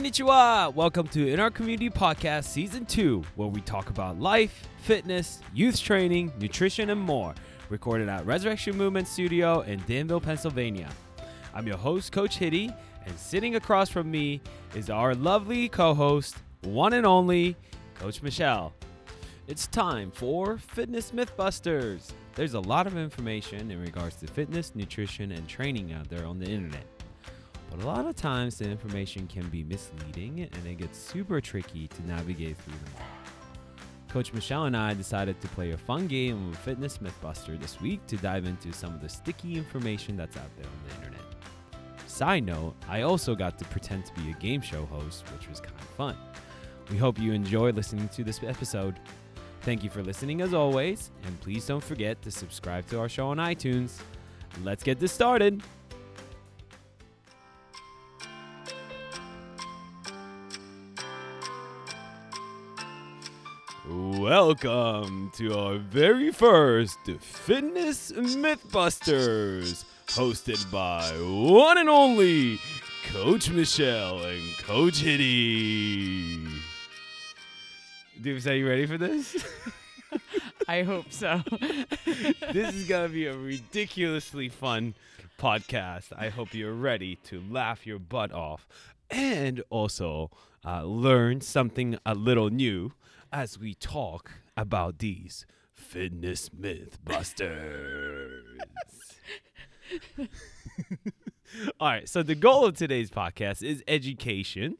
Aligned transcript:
Konnichiwa! 0.00 0.74
Welcome 0.74 1.08
to 1.08 1.30
In 1.30 1.38
Our 1.40 1.50
Community 1.50 1.90
Podcast 1.90 2.44
Season 2.44 2.86
2, 2.86 3.22
where 3.36 3.48
we 3.48 3.60
talk 3.60 3.90
about 3.90 4.18
life, 4.18 4.66
fitness, 4.78 5.40
youth 5.52 5.78
training, 5.78 6.32
nutrition, 6.40 6.88
and 6.88 6.98
more. 6.98 7.34
Recorded 7.68 8.08
at 8.08 8.24
Resurrection 8.24 8.78
Movement 8.78 9.06
Studio 9.06 9.60
in 9.60 9.78
Danville, 9.86 10.22
Pennsylvania. 10.22 10.88
I'm 11.52 11.66
your 11.66 11.76
host, 11.76 12.12
Coach 12.12 12.38
Hitty, 12.38 12.72
and 13.04 13.18
sitting 13.18 13.56
across 13.56 13.90
from 13.90 14.10
me 14.10 14.40
is 14.74 14.88
our 14.88 15.14
lovely 15.14 15.68
co 15.68 15.92
host, 15.92 16.36
one 16.62 16.94
and 16.94 17.04
only, 17.04 17.54
Coach 17.92 18.22
Michelle. 18.22 18.72
It's 19.48 19.66
time 19.66 20.10
for 20.10 20.56
Fitness 20.56 21.10
Mythbusters. 21.10 22.10
There's 22.36 22.54
a 22.54 22.60
lot 22.60 22.86
of 22.86 22.96
information 22.96 23.70
in 23.70 23.78
regards 23.82 24.16
to 24.16 24.26
fitness, 24.28 24.74
nutrition, 24.74 25.30
and 25.32 25.46
training 25.46 25.92
out 25.92 26.08
there 26.08 26.24
on 26.24 26.38
the 26.38 26.46
internet. 26.46 26.86
But 27.70 27.82
a 27.82 27.86
lot 27.86 28.06
of 28.06 28.16
times 28.16 28.58
the 28.58 28.68
information 28.68 29.26
can 29.26 29.48
be 29.48 29.62
misleading 29.62 30.48
and 30.52 30.66
it 30.66 30.78
gets 30.78 30.98
super 30.98 31.40
tricky 31.40 31.86
to 31.88 32.06
navigate 32.06 32.56
through 32.58 32.74
them 32.74 32.92
all. 32.98 33.06
Coach 34.08 34.32
Michelle 34.32 34.64
and 34.64 34.76
I 34.76 34.92
decided 34.92 35.40
to 35.40 35.48
play 35.48 35.70
a 35.70 35.78
fun 35.78 36.08
game 36.08 36.48
of 36.48 36.58
Fitness 36.58 36.98
Mythbuster 36.98 37.60
this 37.60 37.80
week 37.80 38.04
to 38.08 38.16
dive 38.16 38.44
into 38.44 38.72
some 38.72 38.92
of 38.92 39.00
the 39.00 39.08
sticky 39.08 39.56
information 39.56 40.16
that's 40.16 40.36
out 40.36 40.50
there 40.56 40.66
on 40.66 40.88
the 40.88 40.94
internet. 40.96 41.20
Side 42.08 42.44
note, 42.44 42.74
I 42.88 43.02
also 43.02 43.36
got 43.36 43.56
to 43.60 43.64
pretend 43.66 44.04
to 44.06 44.14
be 44.14 44.30
a 44.30 44.34
game 44.34 44.60
show 44.60 44.84
host, 44.86 45.22
which 45.32 45.48
was 45.48 45.60
kind 45.60 45.76
of 45.78 45.86
fun. 45.90 46.16
We 46.90 46.96
hope 46.96 47.20
you 47.20 47.32
enjoy 47.32 47.70
listening 47.70 48.08
to 48.08 48.24
this 48.24 48.42
episode. 48.42 48.98
Thank 49.62 49.84
you 49.84 49.90
for 49.90 50.02
listening 50.02 50.40
as 50.40 50.54
always, 50.54 51.12
and 51.24 51.40
please 51.40 51.66
don't 51.66 51.82
forget 51.82 52.20
to 52.22 52.32
subscribe 52.32 52.88
to 52.88 52.98
our 52.98 53.08
show 53.08 53.28
on 53.28 53.36
iTunes. 53.36 54.00
Let's 54.64 54.82
get 54.82 54.98
this 54.98 55.12
started. 55.12 55.62
Welcome 64.30 65.32
to 65.38 65.58
our 65.58 65.78
very 65.78 66.30
first 66.30 67.00
Fitness 67.18 68.12
Mythbusters, 68.12 69.84
hosted 70.06 70.70
by 70.70 71.10
one 71.18 71.78
and 71.78 71.88
only 71.88 72.60
Coach 73.08 73.50
Michelle 73.50 74.22
and 74.22 74.56
Coach 74.58 74.98
Hitty. 74.98 76.46
Dubes, 78.22 78.48
are 78.48 78.54
you 78.54 78.68
ready 78.68 78.86
for 78.86 78.96
this? 78.96 79.44
I 80.68 80.84
hope 80.84 81.10
so. 81.10 81.42
this 82.52 82.72
is 82.72 82.86
going 82.86 83.08
to 83.08 83.12
be 83.12 83.26
a 83.26 83.36
ridiculously 83.36 84.48
fun 84.48 84.94
podcast. 85.40 86.12
I 86.16 86.28
hope 86.28 86.54
you're 86.54 86.72
ready 86.72 87.16
to 87.24 87.42
laugh 87.50 87.84
your 87.84 87.98
butt 87.98 88.30
off 88.30 88.68
and 89.10 89.60
also 89.70 90.30
uh, 90.64 90.84
learn 90.84 91.40
something 91.40 91.98
a 92.06 92.14
little 92.14 92.48
new 92.48 92.92
as 93.32 93.58
we 93.58 93.74
talk 93.74 94.32
about 94.56 94.98
these 94.98 95.46
fitness 95.72 96.50
myth 96.52 96.98
busters. 97.04 98.44
All 101.80 101.88
right, 101.88 102.08
so 102.08 102.22
the 102.22 102.34
goal 102.34 102.64
of 102.64 102.76
today's 102.76 103.10
podcast 103.10 103.62
is 103.62 103.82
education 103.88 104.76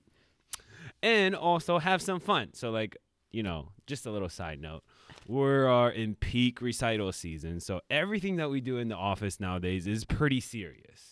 and 1.02 1.34
also 1.34 1.78
have 1.78 2.00
some 2.02 2.20
fun. 2.20 2.50
So, 2.54 2.70
like, 2.70 2.96
you 3.32 3.42
know, 3.42 3.70
just 3.86 4.06
a 4.06 4.10
little 4.10 4.28
side 4.28 4.60
note. 4.60 4.82
We 5.26 5.42
are 5.42 5.90
in 5.90 6.14
peak 6.16 6.60
recital 6.60 7.12
season, 7.12 7.60
so 7.60 7.80
everything 7.90 8.36
that 8.36 8.50
we 8.50 8.60
do 8.60 8.78
in 8.78 8.88
the 8.88 8.96
office 8.96 9.38
nowadays 9.40 9.86
is 9.86 10.04
pretty 10.04 10.40
serious 10.40 11.09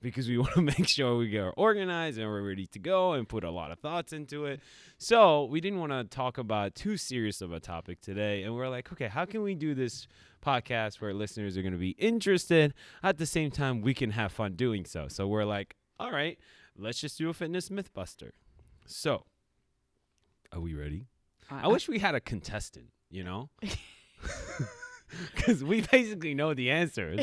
because 0.00 0.28
we 0.28 0.38
want 0.38 0.54
to 0.54 0.62
make 0.62 0.86
sure 0.88 1.16
we 1.16 1.28
get 1.28 1.52
organized 1.56 2.18
and 2.18 2.28
we're 2.28 2.42
ready 2.42 2.66
to 2.68 2.78
go 2.78 3.12
and 3.12 3.28
put 3.28 3.44
a 3.44 3.50
lot 3.50 3.70
of 3.70 3.78
thoughts 3.78 4.12
into 4.12 4.46
it. 4.46 4.60
So 4.98 5.44
we 5.44 5.60
didn't 5.60 5.80
want 5.80 5.92
to 5.92 6.04
talk 6.04 6.38
about 6.38 6.74
too 6.74 6.96
serious 6.96 7.40
of 7.40 7.52
a 7.52 7.60
topic 7.60 8.00
today, 8.00 8.42
and 8.42 8.54
we're 8.54 8.68
like, 8.68 8.92
okay, 8.92 9.08
how 9.08 9.24
can 9.24 9.42
we 9.42 9.54
do 9.54 9.74
this 9.74 10.06
podcast 10.44 11.00
where 11.00 11.12
listeners 11.12 11.56
are 11.56 11.62
going 11.62 11.72
to 11.72 11.78
be 11.78 11.90
interested 11.90 12.74
at 13.02 13.18
the 13.18 13.26
same 13.26 13.50
time 13.50 13.80
we 13.82 13.94
can 13.94 14.10
have 14.10 14.32
fun 14.32 14.54
doing 14.54 14.84
so? 14.84 15.08
So 15.08 15.26
we're 15.26 15.44
like, 15.44 15.76
all 15.98 16.12
right, 16.12 16.38
let's 16.76 17.00
just 17.00 17.18
do 17.18 17.28
a 17.28 17.34
fitness 17.34 17.68
mythbuster. 17.68 18.30
So, 18.86 19.24
are 20.52 20.60
we 20.60 20.74
ready? 20.74 21.06
I 21.50 21.68
wish 21.68 21.88
we 21.88 21.98
had 21.98 22.14
a 22.14 22.20
contestant, 22.20 22.90
you 23.10 23.24
know? 23.24 23.50
Because 25.34 25.62
we 25.64 25.80
basically 25.82 26.34
know 26.34 26.54
the 26.54 26.70
answers. 26.70 27.20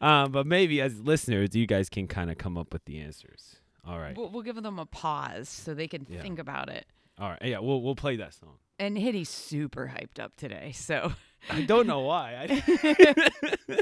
um, 0.00 0.32
but 0.32 0.46
maybe 0.46 0.80
as 0.80 1.00
listeners, 1.00 1.54
you 1.54 1.66
guys 1.66 1.88
can 1.88 2.06
kind 2.08 2.30
of 2.30 2.38
come 2.38 2.56
up 2.58 2.72
with 2.72 2.84
the 2.86 2.98
answers. 3.00 3.56
All 3.86 3.98
right. 3.98 4.16
We'll, 4.16 4.28
we'll 4.28 4.42
give 4.42 4.60
them 4.62 4.78
a 4.78 4.86
pause 4.86 5.48
so 5.48 5.72
they 5.74 5.88
can 5.88 6.06
Yeah. 6.08 6.20
think 6.22 6.38
about 6.38 6.68
it. 6.68 6.86
All 7.18 7.28
right. 7.30 7.42
Yeah, 7.42 7.58
we'll, 7.60 7.82
we'll 7.82 7.94
play 7.96 8.16
that 8.16 8.34
song. 8.34 8.54
And 8.78 8.96
Hitty's 8.96 9.28
super 9.28 9.92
hyped 9.94 10.22
up 10.22 10.36
today, 10.36 10.72
so 10.72 11.12
I 11.50 11.60
don't 11.62 11.86
know 11.86 12.00
why. 12.00 12.46
I, 12.48 13.80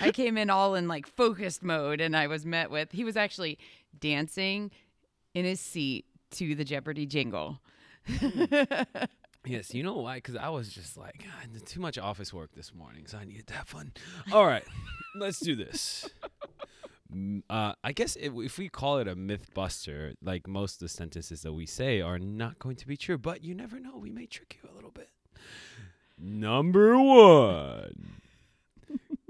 I 0.02 0.10
came 0.12 0.38
in 0.38 0.50
all 0.50 0.76
in 0.76 0.86
like 0.86 1.06
focused 1.08 1.64
mode, 1.64 2.00
and 2.00 2.16
I 2.16 2.28
was 2.28 2.46
met 2.46 2.70
with 2.70 2.92
he 2.92 3.02
was 3.02 3.16
actually 3.16 3.58
dancing 3.98 4.70
in 5.34 5.44
his 5.44 5.58
seat 5.58 6.04
to 6.32 6.54
the 6.54 6.64
Jeopardy 6.64 7.06
jingle. 7.06 7.60
Yes, 9.46 9.74
you 9.74 9.82
know 9.82 9.94
why? 9.94 10.16
Because 10.16 10.36
I 10.36 10.48
was 10.48 10.68
just 10.72 10.96
like, 10.96 11.24
"Ah, 11.28 11.40
I 11.42 11.46
did 11.46 11.66
too 11.66 11.80
much 11.80 11.98
office 11.98 12.32
work 12.32 12.50
this 12.54 12.74
morning, 12.74 13.06
so 13.06 13.18
I 13.18 13.24
needed 13.24 13.46
to 13.48 13.54
have 13.54 13.68
fun. 13.68 13.92
All 14.32 14.46
right, 14.46 14.64
let's 15.14 15.40
do 15.40 15.54
this. 15.56 16.08
Uh, 17.48 17.72
I 17.82 17.92
guess 17.92 18.16
if, 18.16 18.32
if 18.36 18.58
we 18.58 18.68
call 18.68 18.98
it 18.98 19.08
a 19.08 19.14
myth 19.14 19.54
buster, 19.54 20.14
like 20.20 20.46
most 20.46 20.74
of 20.74 20.80
the 20.80 20.88
sentences 20.88 21.42
that 21.42 21.52
we 21.52 21.64
say 21.64 22.00
are 22.00 22.18
not 22.18 22.58
going 22.58 22.76
to 22.76 22.86
be 22.86 22.96
true, 22.96 23.16
but 23.16 23.42
you 23.42 23.54
never 23.54 23.78
know. 23.78 23.96
We 23.96 24.10
may 24.10 24.26
trick 24.26 24.58
you 24.62 24.68
a 24.70 24.74
little 24.74 24.90
bit. 24.90 25.08
Number 26.18 26.98
one. 26.98 28.20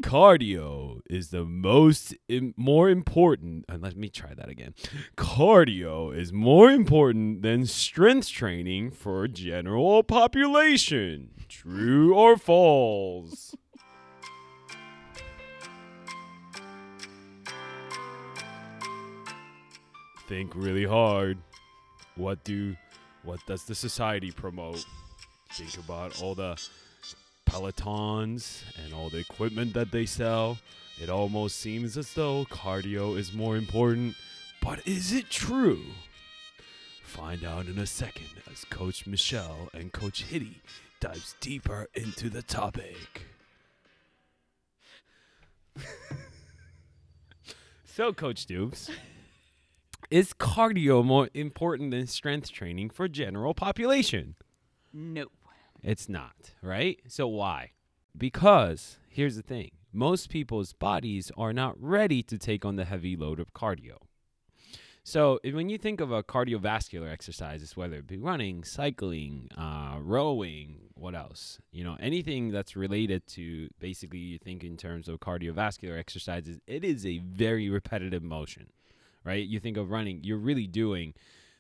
Cardio 0.07 1.01
is 1.11 1.31
the 1.31 1.45
most 1.45 2.15
Im- 2.29 2.55
more 2.57 2.89
important. 2.89 3.65
And 3.69 3.83
let 3.83 3.97
me 3.97 4.09
try 4.09 4.35
that 4.35 4.49
again. 4.49 4.73
Cardio 5.17 6.17
is 6.17 6.33
more 6.33 6.71
important 6.71 7.43
than 7.43 7.67
strength 7.67 8.31
training 8.31 8.93
for 8.93 9.27
general 9.27 10.05
population. 10.05 11.31
True 11.49 12.15
or 12.15 12.37
false? 12.37 13.57
Think 20.29 20.53
really 20.55 20.85
hard. 20.85 21.39
What 22.15 22.45
do 22.45 22.77
what 23.25 23.41
does 23.49 23.65
the 23.65 23.75
society 23.75 24.31
promote? 24.31 24.87
Think 25.53 25.77
about 25.79 26.23
all 26.23 26.37
the 26.37 26.57
pelotons 27.47 28.63
and 28.85 28.93
all 28.93 29.09
the 29.09 29.19
equipment 29.19 29.73
that 29.75 29.91
they 29.91 30.05
sell. 30.05 30.59
It 31.01 31.09
almost 31.09 31.59
seems 31.59 31.97
as 31.97 32.13
though 32.15 32.45
cardio 32.47 33.17
is 33.17 33.33
more 33.33 33.57
important, 33.57 34.15
but 34.63 34.87
is 34.87 35.13
it 35.13 35.31
true? 35.31 35.83
Find 37.03 37.45
out 37.45 37.67
in 37.67 37.79
a 37.79 37.87
second 37.87 38.29
as 38.51 38.65
Coach 38.65 39.07
Michelle 39.07 39.71
and 39.73 39.93
Coach 39.93 40.25
Hitty 40.25 40.61
dives 41.01 41.35
deeper 41.41 41.87
into 41.95 42.29
the 42.29 42.43
topic. 42.43 43.27
so, 47.85 48.13
Coach 48.13 48.47
Dubes, 48.47 48.91
is 50.11 50.33
cardio 50.33 51.05
more 51.05 51.29
important 51.35 51.91
than 51.91 52.07
strength 52.07 52.51
training 52.51 52.91
for 52.91 53.09
general 53.09 53.55
population? 53.55 54.37
Nope. 54.93 55.33
It's 55.87 56.09
not, 56.09 56.51
right? 56.63 56.99
So 57.07 57.29
why? 57.29 57.71
Because 58.19 58.99
here's 59.09 59.37
the 59.37 59.43
thing 59.43 59.71
most 59.93 60.31
people's 60.31 60.73
bodies 60.73 61.31
are 61.37 61.53
not 61.53 61.81
ready 61.81 62.25
to 62.25 62.37
take 62.37 62.65
on 62.65 62.75
the 62.75 62.85
heavy 62.85 63.15
load 63.15 63.39
of 63.39 63.55
cardio. 63.55 63.99
So 65.05 65.39
when 65.45 65.69
you 65.69 65.79
think 65.79 66.01
of 66.01 66.11
a 66.11 66.25
cardiovascular 66.25 67.09
exercises, 67.09 67.77
whether 67.77 67.99
it 67.99 68.09
be 68.09 68.17
running, 68.17 68.65
cycling, 68.65 69.49
uh, 69.57 69.99
rowing, 70.01 70.91
what 70.95 71.15
else? 71.15 71.61
You 71.71 71.85
know, 71.85 71.97
anything 72.01 72.51
that's 72.51 72.75
related 72.75 73.25
to 73.29 73.69
basically 73.79 74.19
you 74.19 74.39
think 74.39 74.65
in 74.65 74.77
terms 74.77 75.07
of 75.07 75.21
cardiovascular 75.21 75.97
exercises, 75.97 76.59
it 76.67 76.83
is 76.85 77.07
a 77.07 77.19
very 77.19 77.71
repetitive 77.71 78.25
motion, 78.25 78.67
right? 79.23 79.47
You 79.47 79.61
think 79.61 79.77
of 79.77 79.93
running, 79.93 80.25
you're 80.25 80.37
really 80.37 80.67
doing 80.67 81.15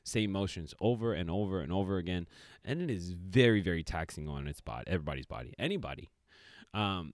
same 0.06 0.32
motions 0.32 0.74
over 0.80 1.12
and 1.12 1.30
over 1.30 1.60
and 1.60 1.72
over 1.72 1.98
again 1.98 2.26
and 2.64 2.80
it 2.80 2.90
is 2.90 3.10
very 3.12 3.60
very 3.60 3.82
taxing 3.82 4.28
on 4.28 4.46
its 4.46 4.60
body 4.60 4.84
everybody's 4.86 5.26
body 5.26 5.52
anybody. 5.58 6.08
Um, 6.74 7.12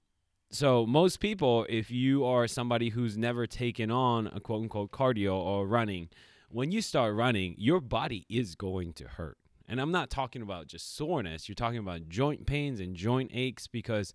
so 0.50 0.84
most 0.86 1.20
people 1.20 1.66
if 1.68 1.90
you 1.90 2.24
are 2.24 2.46
somebody 2.46 2.90
who's 2.90 3.16
never 3.16 3.46
taken 3.46 3.90
on 3.90 4.26
a 4.28 4.40
quote 4.40 4.62
unquote 4.62 4.90
cardio 4.90 5.34
or 5.34 5.66
running 5.66 6.08
when 6.50 6.70
you 6.70 6.82
start 6.82 7.14
running 7.14 7.54
your 7.56 7.80
body 7.80 8.26
is 8.28 8.54
going 8.54 8.92
to 8.94 9.08
hurt. 9.08 9.38
And 9.66 9.80
i'm 9.80 9.92
not 9.92 10.10
talking 10.10 10.42
about 10.42 10.66
just 10.66 10.96
soreness 10.96 11.48
you're 11.48 11.54
talking 11.54 11.78
about 11.78 12.08
joint 12.08 12.46
pains 12.46 12.80
and 12.80 12.94
joint 12.94 13.30
aches 13.32 13.66
because 13.66 14.12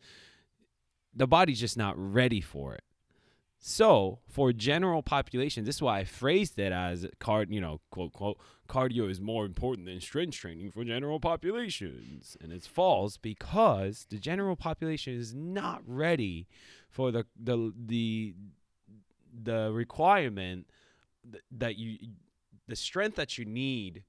the 1.15 1.25
body's 1.27 1.59
just 1.59 1.77
not 1.77 1.95
ready 1.97 2.41
for 2.41 2.75
it 2.75 2.83
So 3.59 4.19
for 4.27 4.54
general 4.54 5.01
population, 5.01 5.65
this 5.65 5.77
is 5.77 5.81
why 5.81 6.00
I 6.00 6.04
phrased 6.04 6.59
it 6.59 6.71
as 6.71 7.07
card, 7.19 7.51
you 7.51 7.59
know, 7.59 7.81
quote 7.89 8.13
quote, 8.13 8.38
cardio 8.69 9.09
is 9.09 9.19
more 9.19 9.45
important 9.45 9.88
than 9.88 10.00
strength 10.00 10.36
training 10.36 10.71
for 10.71 10.83
general 10.83 11.19
populations. 11.19 12.38
And 12.39 12.54
it's 12.54 12.68
false 12.68 13.18
because 13.18 14.06
the 14.09 14.19
general 14.19 14.56
population 14.56 15.13
is 15.13 15.33
not 15.33 15.81
ready 15.86 16.48
for 16.89 17.12
the 17.12 17.25
the 17.36 17.74
the 17.75 18.36
the 19.33 19.71
requirement 19.74 20.68
th- 21.30 21.44
that 21.51 21.77
you 21.77 21.98
the 22.68 22.75
strength 22.75 23.15
that 23.15 23.38
you 23.38 23.45
need 23.45 24.03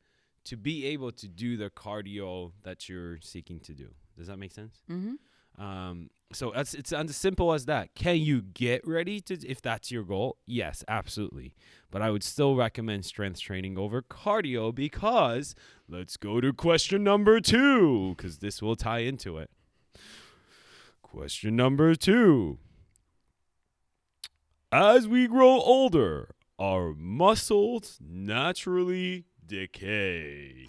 to 0.44 0.56
be 0.56 0.86
able 0.86 1.12
to 1.12 1.28
do 1.28 1.56
the 1.56 1.70
cardio 1.70 2.52
that 2.62 2.88
you're 2.88 3.18
seeking 3.20 3.60
to 3.60 3.72
do. 3.74 3.88
Does 4.16 4.26
that 4.26 4.38
make 4.38 4.52
sense? 4.52 4.82
Mm-hmm. 4.90 5.14
Um, 5.58 6.10
so 6.32 6.52
it's 6.52 6.74
it's 6.74 6.92
as 6.92 7.16
simple 7.16 7.52
as 7.52 7.64
that. 7.66 7.94
Can 7.94 8.16
you 8.16 8.42
get 8.42 8.86
ready 8.86 9.20
to 9.22 9.34
if 9.46 9.62
that's 9.62 9.90
your 9.90 10.04
goal? 10.04 10.36
Yes, 10.46 10.84
absolutely. 10.86 11.54
But 11.90 12.02
I 12.02 12.10
would 12.10 12.22
still 12.22 12.54
recommend 12.54 13.06
strength 13.06 13.40
training 13.40 13.78
over 13.78 14.02
cardio 14.02 14.74
because 14.74 15.54
let's 15.88 16.16
go 16.16 16.40
to 16.40 16.52
question 16.52 17.02
number 17.02 17.40
2 17.40 18.14
cuz 18.18 18.38
this 18.38 18.60
will 18.60 18.76
tie 18.76 19.00
into 19.00 19.38
it. 19.38 19.50
Question 21.02 21.56
number 21.56 21.94
2. 21.94 22.58
As 24.70 25.08
we 25.08 25.26
grow 25.26 25.60
older, 25.60 26.34
our 26.58 26.92
muscles 26.92 27.98
naturally 28.02 29.24
decay. 29.46 30.66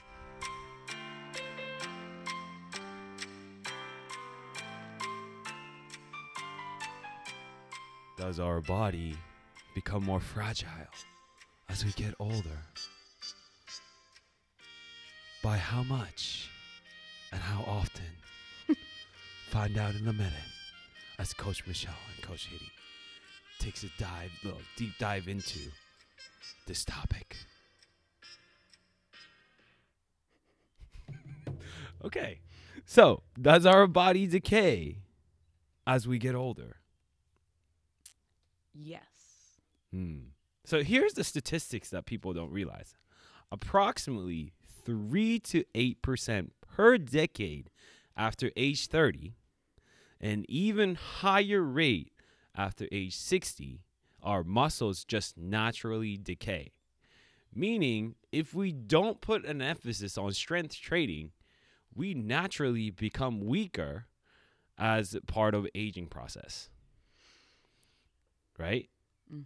Does 8.19 8.38
our 8.38 8.60
body 8.60 9.16
become 9.74 10.04
more 10.04 10.19
fragile 10.19 10.68
as 11.69 11.86
we 11.86 11.94
get 11.94 12.13
older? 12.19 12.60
By 15.42 15.56
how 15.56 15.83
much 15.83 16.50
and 17.31 17.39
how 17.39 17.63
often? 17.63 18.04
Find 19.51 19.77
out 19.77 19.95
in 19.95 20.06
a 20.06 20.12
minute 20.12 20.33
as 21.18 21.33
Coach 21.33 21.66
Michelle 21.66 21.94
and 22.13 22.21
Coach 22.21 22.48
Hitty 22.48 22.69
takes 23.57 23.86
a 23.86 23.89
dive, 23.98 24.31
little 24.44 24.60
deep 24.75 24.92
dive 25.00 25.30
into 25.30 25.60
this 26.68 26.83
topic. 26.83 27.38
okay, 32.04 32.42
so 32.86 33.24
does 33.42 33.66
our 33.66 33.88
body 33.88 34.27
decay 34.27 34.98
as 35.88 36.06
we 36.06 36.18
get 36.18 36.36
older? 36.36 36.78
Yes. 38.81 39.01
Hmm. 39.91 40.29
So 40.65 40.83
here's 40.83 41.13
the 41.13 41.23
statistics 41.23 41.89
that 41.89 42.05
people 42.05 42.33
don't 42.33 42.51
realize. 42.51 42.95
Approximately 43.51 44.53
3 44.85 45.39
to 45.39 45.63
8% 45.75 46.49
per 46.61 46.97
decade 46.97 47.69
after 48.15 48.51
age 48.55 48.87
30, 48.87 49.33
an 50.21 50.45
even 50.47 50.95
higher 50.95 51.61
rate 51.61 52.11
after 52.55 52.87
age 52.91 53.15
60, 53.15 53.81
our 54.21 54.43
muscles 54.43 55.03
just 55.03 55.37
naturally 55.37 56.17
decay. 56.17 56.73
Meaning, 57.53 58.15
if 58.31 58.53
we 58.53 58.71
don't 58.71 59.21
put 59.21 59.45
an 59.45 59.61
emphasis 59.61 60.17
on 60.17 60.33
strength 60.33 60.79
training, 60.79 61.31
we 61.95 62.13
naturally 62.13 62.91
become 62.91 63.45
weaker 63.45 64.05
as 64.77 65.17
part 65.25 65.55
of 65.55 65.67
aging 65.73 66.07
process. 66.07 66.69
Right? 68.59 68.89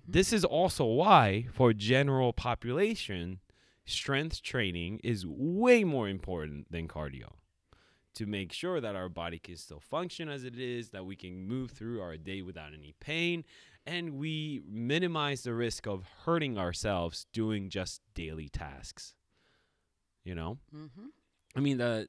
This 0.08 0.34
is 0.34 0.46
also 0.46 0.86
why, 0.86 1.48
for 1.54 1.74
general 1.74 2.34
population, 2.34 3.40
strength 3.86 4.42
training 4.42 5.00
is 5.04 5.26
way 5.28 5.84
more 5.84 6.08
important 6.08 6.72
than 6.72 6.88
cardio 6.88 7.34
to 8.16 8.26
make 8.26 8.54
sure 8.54 8.80
that 8.80 8.96
our 8.96 9.10
body 9.10 9.40
can 9.40 9.58
still 9.58 9.80
function 9.80 10.30
as 10.30 10.44
it 10.44 10.58
is, 10.58 10.90
that 10.92 11.06
we 11.06 11.16
can 11.16 11.48
move 11.48 11.72
through 11.72 12.02
our 12.02 12.16
day 12.16 12.42
without 12.42 12.74
any 12.74 12.94
pain, 13.00 13.44
and 13.86 14.14
we 14.14 14.62
minimize 14.70 15.44
the 15.44 15.54
risk 15.54 15.88
of 15.88 16.06
hurting 16.26 16.58
ourselves 16.58 17.26
doing 17.34 17.70
just 17.70 18.02
daily 18.14 18.50
tasks. 18.50 19.16
You 20.24 20.36
know? 20.36 20.60
Mm-hmm. 20.74 21.08
I 21.56 21.60
mean, 21.60 21.78
the 21.78 22.08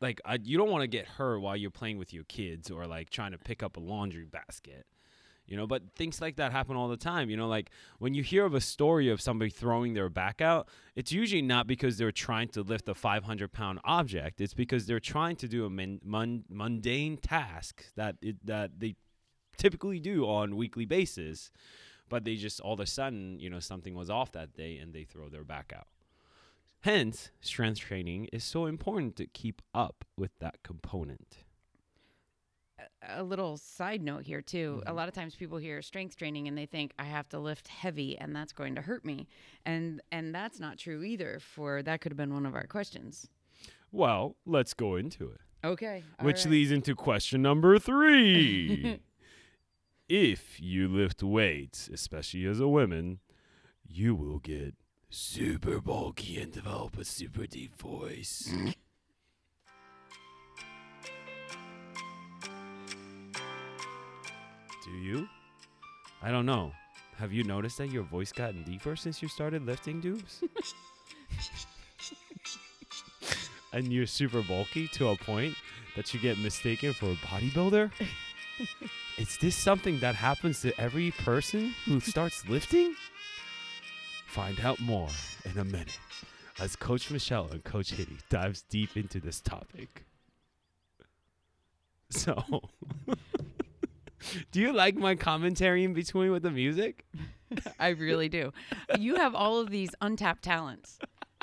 like 0.00 0.20
I, 0.24 0.38
you 0.42 0.58
don't 0.58 0.70
want 0.70 0.82
to 0.82 0.88
get 0.88 1.06
hurt 1.06 1.40
while 1.40 1.56
you're 1.56 1.70
playing 1.70 1.98
with 1.98 2.12
your 2.12 2.24
kids 2.24 2.70
or 2.70 2.86
like 2.86 3.10
trying 3.10 3.32
to 3.32 3.38
pick 3.38 3.62
up 3.62 3.76
a 3.76 3.80
laundry 3.80 4.24
basket. 4.24 4.86
You 5.46 5.56
know, 5.56 5.66
but 5.66 5.82
things 5.96 6.20
like 6.20 6.36
that 6.36 6.52
happen 6.52 6.76
all 6.76 6.88
the 6.88 6.96
time. 6.96 7.28
You 7.28 7.36
know, 7.36 7.48
like 7.48 7.70
when 7.98 8.14
you 8.14 8.22
hear 8.22 8.44
of 8.44 8.54
a 8.54 8.60
story 8.60 9.10
of 9.10 9.20
somebody 9.20 9.50
throwing 9.50 9.94
their 9.94 10.08
back 10.08 10.40
out, 10.40 10.68
it's 10.94 11.12
usually 11.12 11.42
not 11.42 11.66
because 11.66 11.98
they're 11.98 12.12
trying 12.12 12.48
to 12.48 12.62
lift 12.62 12.88
a 12.88 12.94
500 12.94 13.52
pound 13.52 13.80
object. 13.84 14.40
It's 14.40 14.54
because 14.54 14.86
they're 14.86 15.00
trying 15.00 15.36
to 15.36 15.48
do 15.48 15.66
a 15.66 15.70
mun- 15.70 16.00
mun- 16.04 16.44
mundane 16.48 17.16
task 17.16 17.84
that 17.96 18.16
it, 18.22 18.36
that 18.46 18.78
they 18.78 18.94
typically 19.56 20.00
do 20.00 20.24
on 20.26 20.52
a 20.52 20.56
weekly 20.56 20.86
basis, 20.86 21.50
but 22.08 22.24
they 22.24 22.36
just 22.36 22.60
all 22.60 22.74
of 22.74 22.80
a 22.80 22.86
sudden, 22.86 23.38
you 23.38 23.50
know, 23.50 23.60
something 23.60 23.94
was 23.94 24.10
off 24.10 24.32
that 24.32 24.54
day 24.54 24.78
and 24.78 24.92
they 24.94 25.04
throw 25.04 25.28
their 25.28 25.44
back 25.44 25.72
out. 25.76 25.88
Hence, 26.80 27.30
strength 27.40 27.78
training 27.78 28.28
is 28.32 28.42
so 28.42 28.66
important 28.66 29.14
to 29.16 29.26
keep 29.26 29.62
up 29.72 30.04
with 30.16 30.32
that 30.40 30.62
component. 30.64 31.44
A 33.08 33.22
little 33.22 33.56
side 33.56 34.00
note 34.00 34.24
here 34.24 34.40
too. 34.40 34.82
A 34.86 34.92
Mhm. 34.92 34.94
lot 34.96 35.08
of 35.08 35.14
times 35.14 35.34
people 35.34 35.58
hear 35.58 35.82
strength 35.82 36.16
training 36.16 36.46
and 36.46 36.56
they 36.56 36.66
think 36.66 36.92
I 36.98 37.04
have 37.04 37.28
to 37.30 37.38
lift 37.40 37.66
heavy 37.68 38.16
and 38.16 38.34
that's 38.34 38.52
going 38.52 38.74
to 38.76 38.82
hurt 38.82 39.04
me. 39.04 39.26
And 39.64 40.00
and 40.12 40.34
that's 40.34 40.60
not 40.60 40.78
true 40.78 41.02
either. 41.02 41.40
For 41.40 41.82
that 41.82 42.00
could 42.00 42.12
have 42.12 42.16
been 42.16 42.32
one 42.32 42.46
of 42.46 42.54
our 42.54 42.66
questions. 42.66 43.28
Well, 43.90 44.36
let's 44.46 44.72
go 44.72 44.94
into 44.96 45.28
it. 45.30 45.40
Okay. 45.64 46.02
Which 46.20 46.44
right. 46.44 46.50
leads 46.52 46.70
into 46.70 46.94
question 46.94 47.42
number 47.42 47.78
three. 47.78 49.00
if 50.08 50.60
you 50.60 50.88
lift 50.88 51.22
weights, 51.22 51.88
especially 51.92 52.46
as 52.46 52.60
a 52.60 52.68
woman, 52.68 53.20
you 53.86 54.14
will 54.14 54.38
get 54.38 54.74
super 55.10 55.80
bulky 55.80 56.40
and 56.40 56.52
develop 56.52 56.96
a 56.98 57.04
super 57.04 57.46
deep 57.46 57.74
voice. 57.76 58.52
Do 64.92 64.98
you? 64.98 65.26
I 66.22 66.30
don't 66.30 66.44
know. 66.44 66.70
Have 67.16 67.32
you 67.32 67.44
noticed 67.44 67.78
that 67.78 67.90
your 67.90 68.02
voice 68.02 68.30
gotten 68.30 68.62
deeper 68.62 68.94
since 68.94 69.22
you 69.22 69.28
started 69.28 69.64
lifting 69.64 70.02
dubs? 70.02 70.44
and 73.72 73.90
you're 73.90 74.06
super 74.06 74.42
bulky 74.42 74.88
to 74.88 75.08
a 75.08 75.16
point 75.16 75.54
that 75.96 76.12
you 76.12 76.20
get 76.20 76.36
mistaken 76.38 76.92
for 76.92 77.06
a 77.06 77.14
bodybuilder? 77.14 77.90
Is 79.18 79.38
this 79.38 79.56
something 79.56 79.98
that 80.00 80.14
happens 80.14 80.60
to 80.60 80.78
every 80.78 81.10
person 81.10 81.74
who 81.86 81.98
starts 81.98 82.46
lifting? 82.46 82.94
Find 84.26 84.60
out 84.60 84.78
more 84.78 85.08
in 85.46 85.58
a 85.58 85.64
minute 85.64 85.98
as 86.60 86.76
Coach 86.76 87.10
Michelle 87.10 87.48
and 87.50 87.64
Coach 87.64 87.92
Hitty 87.92 88.18
dives 88.28 88.60
deep 88.60 88.94
into 88.98 89.20
this 89.20 89.40
topic. 89.40 90.04
So, 92.10 92.44
do 94.50 94.60
you 94.60 94.72
like 94.72 94.96
my 94.96 95.14
commentary 95.14 95.84
in 95.84 95.92
between 95.94 96.30
with 96.30 96.42
the 96.42 96.50
music? 96.50 97.04
I 97.78 97.88
really 97.88 98.28
do. 98.28 98.52
You 98.98 99.16
have 99.16 99.34
all 99.34 99.58
of 99.58 99.70
these 99.70 99.90
untapped 100.00 100.42
talents. 100.42 100.98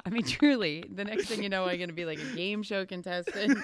I 0.06 0.10
mean, 0.10 0.24
truly, 0.24 0.86
the 0.90 1.04
next 1.04 1.28
thing 1.28 1.44
you 1.44 1.50
know, 1.50 1.66
I'm 1.66 1.78
going 1.78 1.90
to 1.90 1.94
be 1.96 2.06
like 2.06 2.20
a 2.20 2.36
game 2.36 2.64
show 2.64 2.86
contestant. 2.86 3.58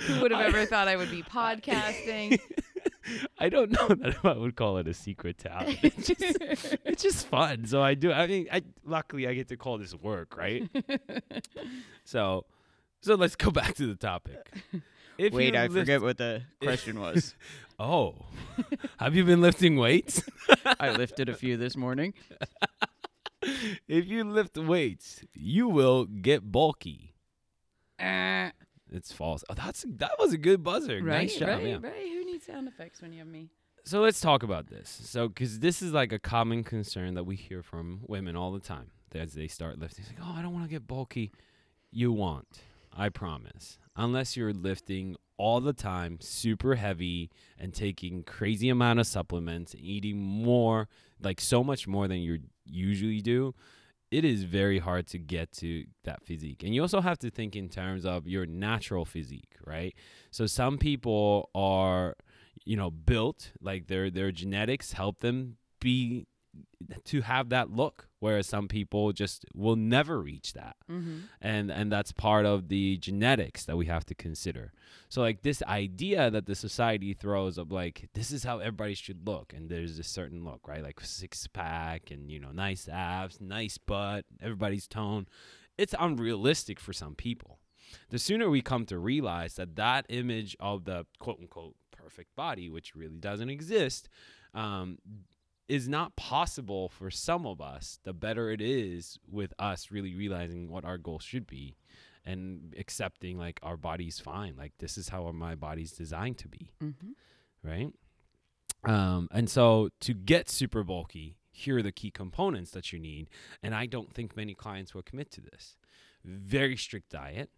Who 0.00 0.22
would 0.22 0.30
have 0.30 0.40
I- 0.40 0.46
ever 0.46 0.66
thought 0.66 0.88
I 0.88 0.96
would 0.96 1.10
be 1.10 1.22
podcasting? 1.22 2.38
I 3.38 3.50
don't 3.50 3.70
know 3.70 3.88
that 3.88 4.16
I 4.24 4.32
would 4.32 4.56
call 4.56 4.78
it 4.78 4.88
a 4.88 4.94
secret 4.94 5.36
talent. 5.36 5.78
It's 5.82 6.06
just, 6.08 6.38
it's 6.84 7.02
just 7.02 7.26
fun. 7.28 7.66
So 7.66 7.82
I 7.82 7.92
do. 7.94 8.10
I 8.10 8.26
mean, 8.26 8.48
I 8.50 8.62
luckily 8.82 9.28
I 9.28 9.34
get 9.34 9.48
to 9.48 9.58
call 9.58 9.76
this 9.76 9.94
work, 9.94 10.38
right? 10.38 10.68
so, 12.04 12.46
so 13.02 13.14
let's 13.14 13.36
go 13.36 13.50
back 13.50 13.74
to 13.74 13.86
the 13.86 13.94
topic. 13.94 14.50
If 15.18 15.32
Wait, 15.32 15.54
I 15.56 15.62
lift- 15.62 15.74
forget 15.74 16.02
what 16.02 16.18
the 16.18 16.42
question 16.60 17.00
was. 17.00 17.34
Oh, 17.76 18.14
have 18.98 19.16
you 19.16 19.24
been 19.24 19.40
lifting 19.40 19.76
weights? 19.76 20.22
I 20.78 20.90
lifted 20.90 21.28
a 21.28 21.34
few 21.34 21.56
this 21.56 21.76
morning. 21.76 22.14
if 23.88 24.06
you 24.06 24.22
lift 24.22 24.56
weights, 24.56 25.24
you 25.32 25.68
will 25.68 26.04
get 26.04 26.52
bulky. 26.52 27.14
Uh, 27.98 28.50
It's 28.92 29.12
false. 29.12 29.42
Oh, 29.50 29.54
that's 29.54 29.84
that 29.88 30.12
was 30.20 30.32
a 30.32 30.38
good 30.38 30.62
buzzer. 30.62 31.00
right, 31.02 31.22
nice 31.22 31.36
job. 31.36 31.48
right, 31.48 31.66
yeah. 31.66 31.78
right. 31.82 32.06
Who 32.12 32.24
needs 32.24 32.46
sound 32.46 32.68
effects 32.68 33.02
when 33.02 33.12
you 33.12 33.18
have 33.18 33.26
me? 33.26 33.48
So 33.84 34.00
let's 34.00 34.20
talk 34.20 34.44
about 34.44 34.68
this. 34.68 34.88
So, 35.04 35.28
because 35.28 35.58
this 35.58 35.82
is 35.82 35.92
like 35.92 36.12
a 36.12 36.20
common 36.20 36.62
concern 36.62 37.14
that 37.14 37.24
we 37.24 37.34
hear 37.36 37.62
from 37.62 38.02
women 38.06 38.36
all 38.36 38.52
the 38.52 38.60
time 38.60 38.92
as 39.14 39.34
they 39.34 39.48
start 39.48 39.78
lifting. 39.78 40.04
It's 40.08 40.18
like, 40.18 40.26
oh, 40.26 40.38
I 40.38 40.42
don't 40.42 40.54
want 40.54 40.64
to 40.64 40.70
get 40.70 40.86
bulky. 40.86 41.32
You 41.90 42.12
want. 42.12 42.46
I 42.96 43.08
promise. 43.08 43.78
Unless 43.96 44.36
you're 44.36 44.52
lifting 44.52 45.16
all 45.36 45.60
the 45.60 45.72
time, 45.72 46.18
super 46.20 46.76
heavy, 46.76 47.30
and 47.58 47.74
taking 47.74 48.22
crazy 48.22 48.68
amount 48.68 49.00
of 49.00 49.06
supplements, 49.06 49.74
and 49.74 49.82
eating 49.82 50.18
more, 50.18 50.88
like 51.20 51.40
so 51.40 51.64
much 51.64 51.86
more 51.86 52.08
than 52.08 52.18
you 52.18 52.40
usually 52.64 53.20
do, 53.20 53.54
it 54.10 54.24
is 54.24 54.44
very 54.44 54.78
hard 54.78 55.06
to 55.08 55.18
get 55.18 55.50
to 55.52 55.84
that 56.04 56.24
physique. 56.24 56.62
And 56.62 56.74
you 56.74 56.82
also 56.82 57.00
have 57.00 57.18
to 57.18 57.30
think 57.30 57.56
in 57.56 57.68
terms 57.68 58.06
of 58.06 58.28
your 58.28 58.46
natural 58.46 59.04
physique, 59.04 59.56
right? 59.66 59.94
So 60.30 60.46
some 60.46 60.78
people 60.78 61.50
are, 61.54 62.14
you 62.64 62.76
know, 62.76 62.90
built 62.90 63.50
like 63.60 63.88
their 63.88 64.10
their 64.10 64.30
genetics 64.30 64.92
help 64.92 65.18
them 65.18 65.56
be 65.80 66.26
to 67.04 67.22
have 67.22 67.48
that 67.48 67.70
look 67.70 68.08
whereas 68.24 68.46
some 68.46 68.68
people 68.68 69.12
just 69.12 69.44
will 69.54 69.76
never 69.76 70.18
reach 70.18 70.54
that. 70.54 70.76
Mm-hmm. 70.90 71.18
and 71.42 71.70
and 71.70 71.92
that's 71.92 72.10
part 72.10 72.46
of 72.46 72.68
the 72.68 72.96
genetics 72.96 73.66
that 73.66 73.76
we 73.76 73.84
have 73.84 74.06
to 74.06 74.14
consider. 74.14 74.72
So 75.10 75.20
like 75.20 75.42
this 75.42 75.62
idea 75.64 76.30
that 76.30 76.46
the 76.46 76.54
society 76.54 77.12
throws 77.12 77.58
of 77.58 77.70
like 77.70 78.08
this 78.14 78.30
is 78.30 78.44
how 78.44 78.60
everybody 78.60 78.94
should 78.94 79.26
look 79.26 79.52
and 79.54 79.68
there's 79.68 79.98
a 79.98 80.02
certain 80.02 80.42
look 80.42 80.66
right? 80.66 80.82
Like 80.82 81.00
six 81.00 81.46
pack 81.46 82.10
and 82.10 82.30
you 82.30 82.40
know 82.40 82.50
nice 82.50 82.88
abs 82.88 83.42
nice 83.42 83.76
butt 83.76 84.24
everybody's 84.40 84.88
tone. 84.88 85.26
It's 85.76 85.94
unrealistic 85.98 86.80
for 86.80 86.94
some 86.94 87.14
people. 87.14 87.58
The 88.08 88.18
sooner 88.18 88.48
we 88.48 88.62
come 88.62 88.86
to 88.86 88.98
realize 88.98 89.56
that 89.56 89.76
that 89.76 90.06
image 90.08 90.56
of 90.60 90.86
the 90.86 91.04
quote 91.18 91.40
unquote 91.40 91.74
perfect 91.90 92.34
body 92.36 92.70
which 92.70 92.94
really 92.94 93.18
doesn't 93.18 93.50
exist 93.50 94.08
um, 94.54 94.98
is 95.68 95.88
not 95.88 96.14
possible 96.16 96.88
for 96.88 97.10
some 97.10 97.46
of 97.46 97.60
us, 97.60 97.98
the 98.04 98.12
better 98.12 98.50
it 98.50 98.60
is 98.60 99.18
with 99.30 99.52
us 99.58 99.90
really 99.90 100.14
realizing 100.14 100.68
what 100.68 100.84
our 100.84 100.98
goal 100.98 101.18
should 101.18 101.46
be 101.46 101.74
and 102.26 102.74
accepting 102.78 103.38
like 103.38 103.58
our 103.62 103.76
body's 103.76 104.18
fine. 104.18 104.54
Like 104.56 104.72
this 104.78 104.96
is 104.98 105.08
how 105.08 105.30
my 105.32 105.54
body's 105.54 105.92
designed 105.92 106.38
to 106.38 106.48
be, 106.48 106.70
Mm-hmm. 106.82 107.10
right? 107.62 107.92
Um, 108.84 109.28
and 109.32 109.48
so 109.48 109.88
to 110.00 110.12
get 110.12 110.50
super 110.50 110.84
bulky, 110.84 111.36
here 111.50 111.78
are 111.78 111.82
the 111.82 111.92
key 111.92 112.10
components 112.10 112.70
that 112.72 112.92
you 112.92 112.98
need. 112.98 113.30
And 113.62 113.74
I 113.74 113.86
don't 113.86 114.12
think 114.12 114.36
many 114.36 114.54
clients 114.54 114.94
will 114.94 115.02
commit 115.02 115.30
to 115.32 115.40
this. 115.40 115.76
Very 116.24 116.76
strict 116.76 117.10
diet, 117.10 117.50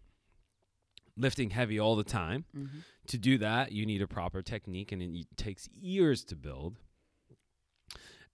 lifting 1.17 1.51
heavy 1.51 1.81
all 1.81 1.97
the 1.97 2.05
time. 2.05 2.45
Mm-hmm. 2.57 2.79
To 3.09 3.19
do 3.19 3.39
that, 3.39 3.73
you 3.73 3.87
need 3.87 4.03
a 4.03 4.07
proper 4.07 4.43
technique, 4.43 4.93
and 4.93 5.01
it 5.03 5.27
takes 5.37 5.69
years 5.81 6.25
to 6.27 6.37
build. 6.37 6.79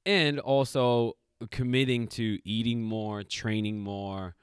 And 0.04 0.38
also 0.40 1.16
committing 1.50 2.06
to 2.08 2.38
eating 2.44 2.82
more, 2.82 3.22
training 3.22 3.80
more, 3.80 4.34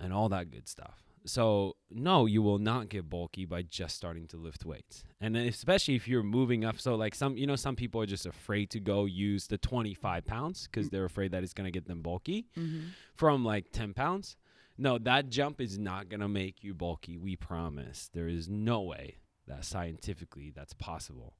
and 0.00 0.12
all 0.12 0.28
that 0.30 0.50
good 0.50 0.68
stuff. 0.68 1.02
So, 1.24 1.74
no, 1.90 2.26
you 2.26 2.40
will 2.40 2.58
not 2.60 2.88
get 2.88 3.10
bulky 3.10 3.46
by 3.46 3.62
just 3.62 3.96
starting 3.96 4.28
to 4.28 4.36
lift 4.36 4.64
weights. 4.64 5.02
And 5.20 5.36
especially 5.36 5.96
if 5.96 6.06
you're 6.06 6.22
moving 6.22 6.64
up. 6.64 6.78
So, 6.78 6.94
like 6.94 7.16
some, 7.16 7.36
you 7.36 7.48
know, 7.48 7.56
some 7.56 7.74
people 7.74 8.00
are 8.00 8.06
just 8.06 8.26
afraid 8.26 8.70
to 8.70 8.80
go 8.80 9.06
use 9.06 9.48
the 9.48 9.58
25 9.58 10.24
pounds 10.24 10.68
because 10.70 10.88
they're 10.88 11.04
afraid 11.04 11.32
that 11.32 11.42
it's 11.42 11.52
going 11.52 11.64
to 11.64 11.72
get 11.72 11.86
them 11.88 12.00
bulky 12.00 12.46
Mm-hmm. 12.56 12.88
from 13.16 13.44
like 13.44 13.72
10 13.72 13.92
pounds. 13.94 14.36
No, 14.78 14.98
that 14.98 15.28
jump 15.30 15.60
is 15.60 15.78
not 15.78 16.08
going 16.08 16.20
to 16.20 16.28
make 16.28 16.62
you 16.62 16.74
bulky. 16.74 17.16
We 17.16 17.34
promise. 17.34 18.08
There 18.12 18.28
is 18.28 18.48
no 18.48 18.82
way 18.82 19.16
that 19.48 19.64
scientifically 19.64 20.52
that's 20.54 20.74
possible. 20.74 21.34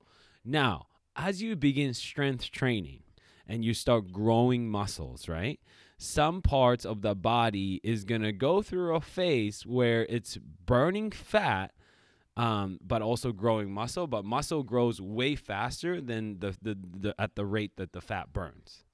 Now, 0.45 0.87
as 1.15 1.43
you 1.43 1.55
begin 1.55 1.95
strength 1.95 2.51
training 2.51 3.03
and 3.49 3.65
you 3.65 3.75
start 3.75 4.13
growing 4.13 4.69
muscles, 4.69 5.29
right? 5.29 5.61
Some 5.99 6.43
parts 6.43 6.85
of 6.85 7.03
the 7.03 7.15
body 7.15 7.81
is 7.83 8.05
going 8.05 8.23
to 8.23 8.33
go 8.33 8.63
through 8.63 8.95
a 8.95 9.01
phase 9.01 9.65
where 9.65 10.05
it's 10.07 10.37
burning 10.37 11.11
fat 11.11 11.73
um, 12.37 12.79
but 12.87 13.01
also 13.01 13.33
growing 13.33 13.73
muscle, 13.73 14.07
but 14.07 14.25
muscle 14.25 14.63
grows 14.63 15.01
way 15.01 15.35
faster 15.37 16.01
than 16.01 16.39
the, 16.41 16.55
the, 16.61 16.77
the 17.01 17.15
at 17.19 17.35
the 17.35 17.47
rate 17.47 17.77
that 17.77 17.93
the 17.93 18.01
fat 18.01 18.33
burns. 18.33 18.85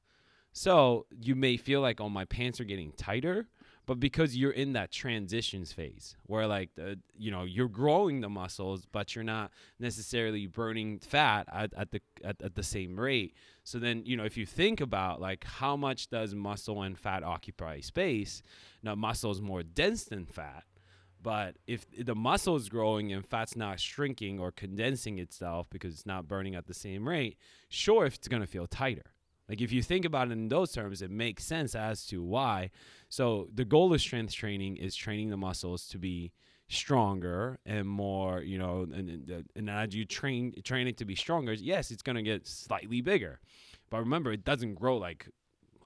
So 0.53 1.07
you 1.21 1.35
may 1.35 1.57
feel 1.57 1.81
like, 1.81 2.01
oh, 2.01 2.09
my 2.09 2.25
pants 2.25 2.61
are 2.61 2.65
getting 2.65 2.93
tighter, 2.93 3.49
but 3.87 3.99
because 3.99 4.37
you're 4.37 4.53
in 4.53 4.75
that 4.75 4.93
transitions 4.93 5.73
phase 5.73 6.17
where 6.27 6.47
like 6.47 6.71
the 6.77 6.99
you 7.17 7.31
know 7.31 7.43
you're 7.43 7.69
growing 7.69 8.21
the 8.21 8.29
muscles, 8.29 8.87
but 8.91 9.15
you're 9.15 9.25
not 9.25 9.51
necessarily 9.81 10.47
burning 10.47 10.99
fat 11.01 11.49
at, 11.53 11.73
at 11.77 11.91
the 11.91 12.01
at, 12.23 12.41
at 12.43 12.55
the 12.55 12.63
same 12.63 12.99
rate. 12.99 13.35
So 13.65 13.79
then 13.79 14.03
you 14.05 14.17
know 14.17 14.25
if 14.25 14.37
you 14.37 14.47
think 14.47 14.81
about 14.81 15.21
like 15.21 15.45
how 15.45 15.77
much 15.77 16.09
does 16.09 16.35
muscle 16.35 16.83
and 16.83 16.99
fat 16.99 17.25
occupy 17.25 17.81
space? 17.81 18.43
Now 18.83 18.95
muscle 18.95 19.31
is 19.31 19.41
more 19.41 19.63
dense 19.63 20.05
than 20.05 20.27
fat. 20.27 20.65
But 21.23 21.57
if 21.69 21.87
the 21.97 22.17
muscle 22.17 22.57
is 22.57 22.69
growing 22.69 23.13
and 23.13 23.25
fat's 23.25 23.55
not 23.57 23.79
shrinking 23.79 24.41
or 24.41 24.51
condensing 24.51 25.19
itself 25.19 25.69
because 25.71 25.95
it's 25.95 26.07
not 26.07 26.27
burning 26.27 26.57
at 26.57 26.67
the 26.67 26.75
same 26.75 27.09
rate, 27.09 27.39
sure, 27.69 28.07
if 28.07 28.17
it's 28.17 28.27
going 28.27 28.43
to 28.43 28.49
feel 28.49 28.67
tighter. 28.67 29.13
Like 29.49 29.61
if 29.61 29.73
you 29.73 29.83
think 29.83 30.05
about 30.05 30.29
it 30.29 30.33
in 30.33 30.49
those 30.49 30.73
terms, 30.73 31.03
it 31.03 31.11
makes 31.11 31.45
sense 31.45 31.75
as 31.75 32.07
to 32.07 32.23
why. 32.23 32.71
So 33.09 33.49
the 33.53 33.65
goal 33.65 33.93
of 33.93 34.01
strength 34.01 34.33
training 34.33 34.77
is 34.77 34.95
training 34.95 35.31
the 35.31 35.37
muscles 35.37 35.87
to 35.89 35.99
be 35.99 36.33
stronger 36.69 37.59
and 37.67 37.87
more, 37.87 38.41
you 38.41 38.57
know, 38.57 38.87
and, 38.93 39.11
and, 39.11 39.45
and 39.55 39.71
as 39.71 39.95
you 39.95 40.05
train 40.05 40.55
train 40.65 40.87
it 40.87 40.97
to 40.99 41.05
be 41.05 41.15
stronger, 41.15 41.53
yes, 41.53 41.91
it's 41.91 42.03
gonna 42.03 42.23
get 42.23 42.47
slightly 42.47 43.01
bigger. 43.01 43.41
But 43.91 43.99
remember, 43.99 44.33
it 44.33 44.45
doesn't 44.45 44.75
grow 44.75 44.97
like 44.97 45.29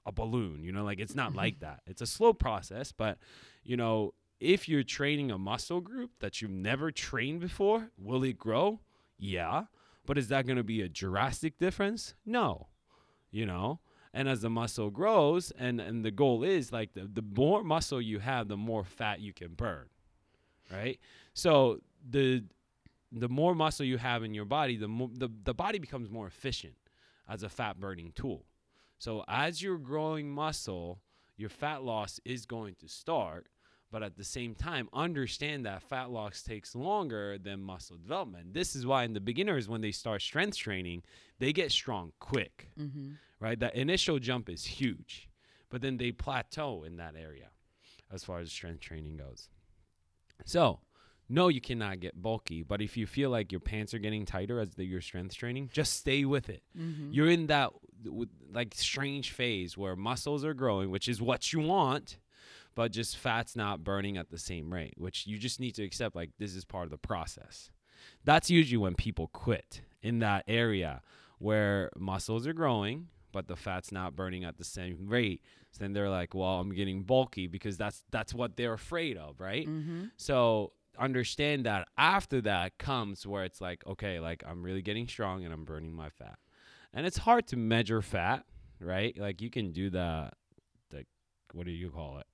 a 0.05 0.11
balloon, 0.11 0.63
you 0.63 0.71
know, 0.71 0.83
like 0.83 0.99
it's 0.99 1.15
not 1.15 1.35
like 1.35 1.59
that. 1.61 1.81
It's 1.85 2.01
a 2.01 2.07
slow 2.07 2.33
process, 2.33 2.91
but 2.91 3.17
you 3.63 3.75
know, 3.75 4.13
if 4.39 4.69
you're 4.69 4.83
training 4.83 5.31
a 5.31 5.37
muscle 5.37 5.81
group 5.81 6.11
that 6.19 6.41
you've 6.41 6.51
never 6.51 6.91
trained 6.91 7.39
before, 7.39 7.91
will 7.97 8.23
it 8.23 8.37
grow? 8.37 8.79
Yeah. 9.17 9.63
But 10.05 10.17
is 10.17 10.29
that 10.29 10.45
going 10.45 10.57
to 10.57 10.63
be 10.63 10.81
a 10.81 10.87
drastic 10.87 11.57
difference? 11.57 12.13
No. 12.25 12.67
You 13.31 13.45
know? 13.45 13.79
And 14.13 14.27
as 14.27 14.41
the 14.41 14.49
muscle 14.49 14.89
grows, 14.89 15.51
and, 15.51 15.79
and 15.79 16.03
the 16.03 16.11
goal 16.11 16.43
is 16.43 16.71
like 16.71 16.93
the, 16.93 17.09
the 17.11 17.21
more 17.21 17.63
muscle 17.63 18.01
you 18.01 18.19
have, 18.19 18.47
the 18.47 18.57
more 18.57 18.83
fat 18.83 19.19
you 19.19 19.33
can 19.33 19.53
burn. 19.53 19.87
Right? 20.71 20.99
So 21.33 21.79
the 22.09 22.43
the 23.11 23.29
more 23.29 23.55
muscle 23.55 23.85
you 23.85 23.97
have 23.97 24.23
in 24.23 24.33
your 24.33 24.45
body, 24.45 24.75
the 24.75 24.87
more 24.87 25.09
the, 25.13 25.29
the 25.43 25.53
body 25.53 25.79
becomes 25.79 26.09
more 26.09 26.27
efficient 26.27 26.75
as 27.29 27.43
a 27.43 27.49
fat 27.49 27.79
burning 27.79 28.11
tool. 28.15 28.45
So 28.97 29.23
as 29.27 29.61
you're 29.61 29.77
growing 29.77 30.29
muscle, 30.31 30.99
your 31.37 31.49
fat 31.49 31.83
loss 31.83 32.19
is 32.25 32.45
going 32.45 32.75
to 32.79 32.87
start, 32.87 33.47
but 33.91 34.03
at 34.03 34.17
the 34.17 34.23
same 34.23 34.53
time, 34.55 34.89
understand 34.93 35.65
that 35.65 35.81
fat 35.83 36.09
loss 36.09 36.41
takes 36.41 36.75
longer 36.75 37.37
than 37.37 37.61
muscle 37.61 37.97
development. 37.97 38.53
This 38.53 38.75
is 38.75 38.85
why 38.85 39.03
in 39.05 39.13
the 39.13 39.19
beginners, 39.21 39.69
when 39.69 39.81
they 39.81 39.91
start 39.91 40.21
strength 40.21 40.57
training, 40.57 41.03
they 41.39 41.53
get 41.53 41.71
strong 41.71 42.11
quick, 42.19 42.69
Mm-hmm. 42.79 43.11
right? 43.39 43.59
That 43.59 43.75
initial 43.75 44.19
jump 44.19 44.49
is 44.49 44.65
huge, 44.65 45.29
but 45.69 45.81
then 45.81 45.97
they 45.97 46.11
plateau 46.11 46.83
in 46.83 46.97
that 46.97 47.15
area 47.15 47.49
as 48.11 48.23
far 48.23 48.39
as 48.39 48.51
strength 48.51 48.81
training 48.81 49.17
goes. 49.17 49.49
So, 50.45 50.79
no, 51.29 51.47
you 51.49 51.59
cannot 51.59 51.99
get 51.99 52.21
bulky, 52.21 52.63
but 52.63 52.81
if 52.81 52.95
you 52.95 53.05
feel 53.05 53.29
like 53.29 53.51
your 53.51 53.59
pants 53.59 53.93
are 53.93 53.99
getting 53.99 54.25
tighter 54.25 54.59
as 54.61 54.75
the, 54.75 54.85
your 54.85 55.01
strength 55.01 55.35
training, 55.35 55.69
just 55.73 55.93
stay 55.93 56.23
with 56.25 56.49
it 56.49 56.63
Mm-hmm. 56.77 57.11
you're 57.13 57.29
in 57.29 57.47
that 57.47 57.71
like 58.53 58.73
strange 58.75 59.31
phase 59.31 59.77
where 59.77 59.95
muscles 59.95 60.45
are 60.45 60.53
growing, 60.53 60.91
which 60.91 61.07
is 61.07 61.21
what 61.21 61.51
you 61.51 61.59
want, 61.59 62.17
but 62.77 62.91
just 62.91 63.17
fat's 63.17 63.55
not 63.55 63.83
burning 63.83 64.17
at 64.17 64.29
the 64.29 64.37
same 64.37 64.71
rate, 64.71 64.93
which 64.97 65.25
you 65.25 65.39
just 65.39 65.59
need 65.59 65.71
to 65.71 65.83
accept 65.83 66.15
like 66.15 66.29
this 66.37 66.53
is 66.53 66.63
part 66.63 66.85
of 66.85 66.91
the 66.91 66.97
process. 66.99 67.71
That's 68.23 68.51
usually 68.51 68.77
when 68.77 68.93
people 68.93 69.31
quit 69.33 69.81
in 70.03 70.19
that 70.19 70.43
area 70.47 71.01
where 71.39 71.89
muscles 71.97 72.45
are 72.45 72.53
growing, 72.53 73.07
but 73.31 73.47
the 73.47 73.55
fat's 73.55 73.91
not 73.91 74.15
burning 74.15 74.45
at 74.45 74.59
the 74.59 74.63
same 74.63 75.07
rate. 75.07 75.41
So 75.71 75.79
then 75.79 75.93
they're 75.93 76.07
like, 76.07 76.35
"Well, 76.35 76.59
I'm 76.59 76.71
getting 76.71 77.01
bulky 77.01 77.47
because 77.47 77.77
that's 77.77 78.03
that's 78.11 78.31
what 78.31 78.57
they're 78.57 78.73
afraid 78.73 79.17
of, 79.17 79.39
right?" 79.39 79.67
Mm-hmm. 79.67 80.05
So 80.17 80.73
understand 80.99 81.65
that 81.65 81.87
after 81.97 82.41
that 82.41 82.77
comes 82.77 83.25
where 83.25 83.43
it's 83.43 83.59
like, 83.59 83.87
okay, 83.87 84.19
like 84.19 84.43
I'm 84.47 84.61
really 84.61 84.83
getting 84.83 85.07
strong 85.07 85.43
and 85.43 85.51
I'm 85.51 85.65
burning 85.65 85.95
my 85.95 86.09
fat. 86.09 86.37
And 86.93 87.07
it's 87.07 87.17
hard 87.17 87.47
to 87.47 87.57
measure 87.57 88.03
fat, 88.03 88.45
right? 88.79 89.17
Like 89.17 89.41
you 89.41 89.49
can 89.49 89.71
do 89.71 89.89
the 89.89 90.29
the 90.91 91.05
what 91.53 91.65
do 91.65 91.71
you 91.71 91.89
call 91.89 92.19
it? 92.19 92.27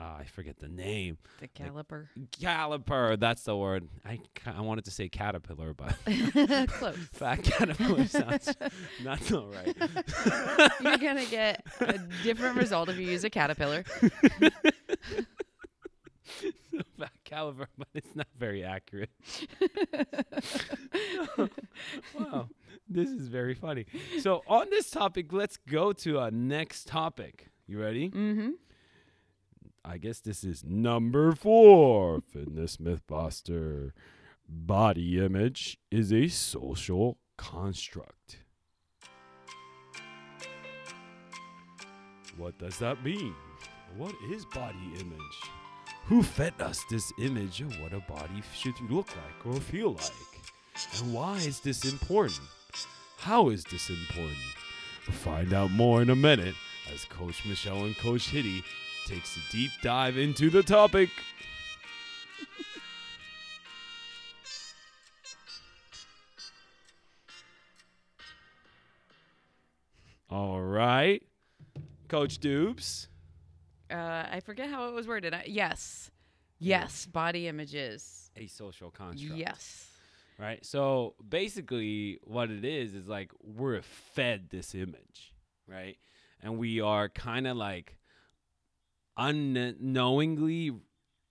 Uh, 0.00 0.16
I 0.20 0.24
forget 0.24 0.58
the 0.58 0.68
name. 0.68 1.18
The 1.40 1.48
caliper. 1.48 2.06
Caliper, 2.40 3.20
that's 3.20 3.42
the 3.42 3.54
word. 3.54 3.86
I 4.02 4.18
I 4.46 4.62
wanted 4.62 4.86
to 4.86 4.90
say 4.90 5.10
caterpillar, 5.10 5.74
but 5.74 5.94
Close. 6.68 6.96
fat 7.12 7.42
caterpillar 7.42 8.06
sounds 8.06 8.54
not 9.04 9.22
so 9.22 9.50
right. 9.52 9.76
You're 10.80 10.96
gonna 10.96 11.26
get 11.26 11.62
a 11.80 11.98
different 12.22 12.56
result 12.56 12.88
if 12.88 12.96
you 12.96 13.06
use 13.08 13.24
a 13.24 13.30
caterpillar. 13.30 13.82
fat 16.98 17.12
caliper, 17.26 17.66
but 17.76 17.88
it's 17.92 18.16
not 18.16 18.28
very 18.38 18.64
accurate. 18.64 19.10
wow, 22.18 22.48
this 22.88 23.10
is 23.10 23.28
very 23.28 23.54
funny. 23.54 23.84
So 24.20 24.42
on 24.46 24.70
this 24.70 24.88
topic, 24.88 25.30
let's 25.34 25.58
go 25.58 25.92
to 25.92 26.20
our 26.20 26.30
next 26.30 26.86
topic. 26.88 27.48
You 27.66 27.80
ready? 27.82 28.08
Mm-hmm. 28.08 28.50
I 29.84 29.96
guess 29.96 30.20
this 30.20 30.44
is 30.44 30.62
number 30.64 31.32
four. 31.32 32.20
Fitness 32.32 32.78
Myth, 32.78 33.02
Mythbuster. 33.08 33.92
Body 34.46 35.18
image 35.18 35.78
is 35.90 36.12
a 36.12 36.28
social 36.28 37.18
construct. 37.38 38.40
What 42.36 42.58
does 42.58 42.78
that 42.78 43.02
mean? 43.04 43.34
What 43.96 44.14
is 44.30 44.44
body 44.46 44.76
image? 44.98 45.18
Who 46.06 46.22
fed 46.22 46.54
us 46.60 46.82
this 46.90 47.12
image 47.18 47.60
of 47.60 47.80
what 47.80 47.92
a 47.92 48.00
body 48.00 48.42
should 48.54 48.78
look 48.90 49.08
like 49.08 49.46
or 49.46 49.60
feel 49.60 49.92
like? 49.92 50.40
And 50.98 51.14
why 51.14 51.36
is 51.36 51.60
this 51.60 51.90
important? 51.90 52.40
How 53.18 53.48
is 53.48 53.64
this 53.64 53.88
important? 53.88 54.36
We'll 55.06 55.16
find 55.16 55.52
out 55.52 55.70
more 55.70 56.02
in 56.02 56.10
a 56.10 56.16
minute 56.16 56.54
as 56.92 57.04
Coach 57.06 57.46
Michelle 57.46 57.84
and 57.84 57.96
Coach 57.96 58.28
Hitty 58.28 58.62
takes 59.10 59.36
a 59.36 59.40
deep 59.50 59.72
dive 59.82 60.16
into 60.16 60.50
the 60.50 60.62
topic. 60.62 61.10
All 70.30 70.62
right. 70.62 71.20
Coach 72.06 72.38
Dubes. 72.38 73.08
Uh, 73.90 74.26
I 74.30 74.40
forget 74.44 74.70
how 74.70 74.88
it 74.88 74.94
was 74.94 75.08
worded. 75.08 75.34
I, 75.34 75.42
yes, 75.44 76.12
yes, 76.60 77.04
body 77.06 77.48
images. 77.48 78.30
A 78.36 78.46
social 78.46 78.92
construct. 78.92 79.36
Yes. 79.36 79.88
Right. 80.38 80.64
So 80.64 81.16
basically, 81.28 82.20
what 82.22 82.48
it 82.48 82.64
is 82.64 82.94
is 82.94 83.08
like 83.08 83.32
we're 83.42 83.82
fed 83.82 84.50
this 84.50 84.72
image, 84.72 85.34
right? 85.66 85.96
And 86.40 86.58
we 86.58 86.80
are 86.80 87.08
kind 87.08 87.48
of 87.48 87.56
like 87.56 87.96
unknowingly, 89.16 90.72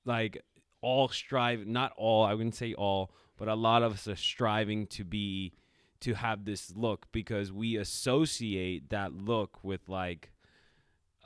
like 0.05 0.43
all 0.81 1.07
strive, 1.07 1.65
not 1.65 1.93
all, 1.97 2.23
I 2.23 2.33
wouldn't 2.33 2.55
say 2.55 2.73
all, 2.73 3.11
but 3.37 3.47
a 3.47 3.55
lot 3.55 3.83
of 3.83 3.93
us 3.93 4.07
are 4.07 4.15
striving 4.15 4.87
to 4.87 5.03
be, 5.03 5.53
to 6.01 6.13
have 6.13 6.45
this 6.45 6.73
look 6.75 7.07
because 7.11 7.51
we 7.51 7.77
associate 7.77 8.89
that 8.89 9.13
look 9.13 9.63
with 9.63 9.89
like 9.89 10.31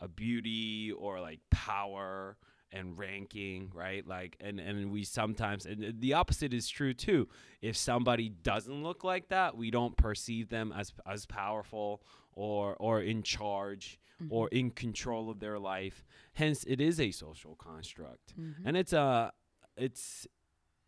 a 0.01 0.07
beauty 0.07 0.91
or 0.91 1.21
like 1.21 1.39
power 1.51 2.37
and 2.71 2.97
ranking, 2.97 3.69
right? 3.73 4.05
Like, 4.05 4.35
and 4.41 4.59
and 4.59 4.91
we 4.91 5.03
sometimes, 5.03 5.65
and 5.65 6.01
the 6.01 6.13
opposite 6.13 6.53
is 6.53 6.67
true 6.67 6.93
too. 6.93 7.29
If 7.61 7.77
somebody 7.77 8.29
doesn't 8.29 8.83
look 8.83 9.03
like 9.03 9.29
that, 9.29 9.55
we 9.55 9.69
don't 9.69 9.95
perceive 9.95 10.49
them 10.49 10.73
as 10.75 10.91
as 11.05 11.25
powerful 11.25 12.01
or 12.33 12.75
or 12.79 13.01
in 13.01 13.21
charge 13.21 13.99
or 14.29 14.47
mm-hmm. 14.47 14.57
in 14.57 14.71
control 14.71 15.29
of 15.29 15.39
their 15.39 15.59
life. 15.59 16.03
Hence, 16.33 16.63
it 16.67 16.81
is 16.81 16.99
a 16.99 17.11
social 17.11 17.55
construct, 17.55 18.37
mm-hmm. 18.39 18.67
and 18.67 18.77
it's 18.77 18.93
a 18.93 19.31
it's 19.77 20.27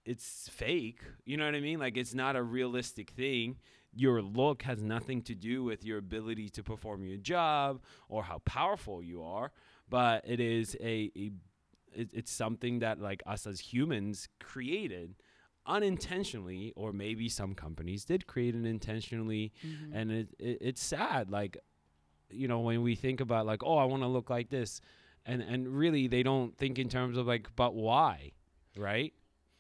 it's 0.06 0.50
fake. 0.52 1.02
You 1.26 1.38
know 1.38 1.46
what 1.46 1.56
I 1.56 1.60
mean? 1.60 1.80
Like, 1.80 1.98
it's 1.98 2.14
not 2.14 2.36
a 2.36 2.44
realistic 2.44 3.10
thing. 3.12 3.58
Your 3.94 4.22
look 4.22 4.64
has 4.64 4.82
nothing 4.84 5.22
to 5.24 5.36
do 5.36 5.64
with 5.64 5.84
your 5.84 5.98
ability 5.98 6.50
to 6.50 6.64
perform 6.64 7.06
your 7.06 7.18
job 7.18 7.82
or 8.10 8.24
how 8.24 8.40
powerful 8.40 9.02
you 9.02 9.24
are, 9.24 9.52
but 9.90 10.24
it 10.28 10.40
is 10.40 10.76
a, 10.80 11.12
a 11.16 11.32
it, 11.94 12.10
it's 12.14 12.32
something 12.32 12.80
that 12.80 13.00
like 13.00 13.24
us 13.26 13.48
as 13.48 13.60
humans 13.60 14.28
created 14.40 15.16
unintentionally 15.66 16.74
or 16.76 16.94
maybe 16.94 17.28
some 17.28 17.56
companies 17.56 18.06
did 18.06 18.28
create 18.28 18.54
it 18.54 18.66
intentionally 18.66 19.52
Mm-hmm. 19.66 19.96
and 19.96 20.12
it, 20.12 20.36
it 20.38 20.58
it's 20.62 20.84
sad 20.84 21.32
like 21.32 21.58
you 22.36 22.48
know 22.48 22.60
when 22.60 22.82
we 22.82 22.96
think 22.96 23.22
about 23.22 23.46
like 23.46 23.64
oh 23.64 23.78
i 23.78 23.86
want 23.86 24.04
to 24.04 24.08
look 24.08 24.30
like 24.30 24.50
this 24.50 24.82
and 25.26 25.42
and 25.42 25.68
really 25.68 26.08
they 26.08 26.24
don't 26.24 26.58
think 26.58 26.78
in 26.80 26.90
terms 26.90 27.18
of 27.18 27.28
like 27.28 27.48
but 27.56 27.74
why 27.74 28.32
right 28.78 29.14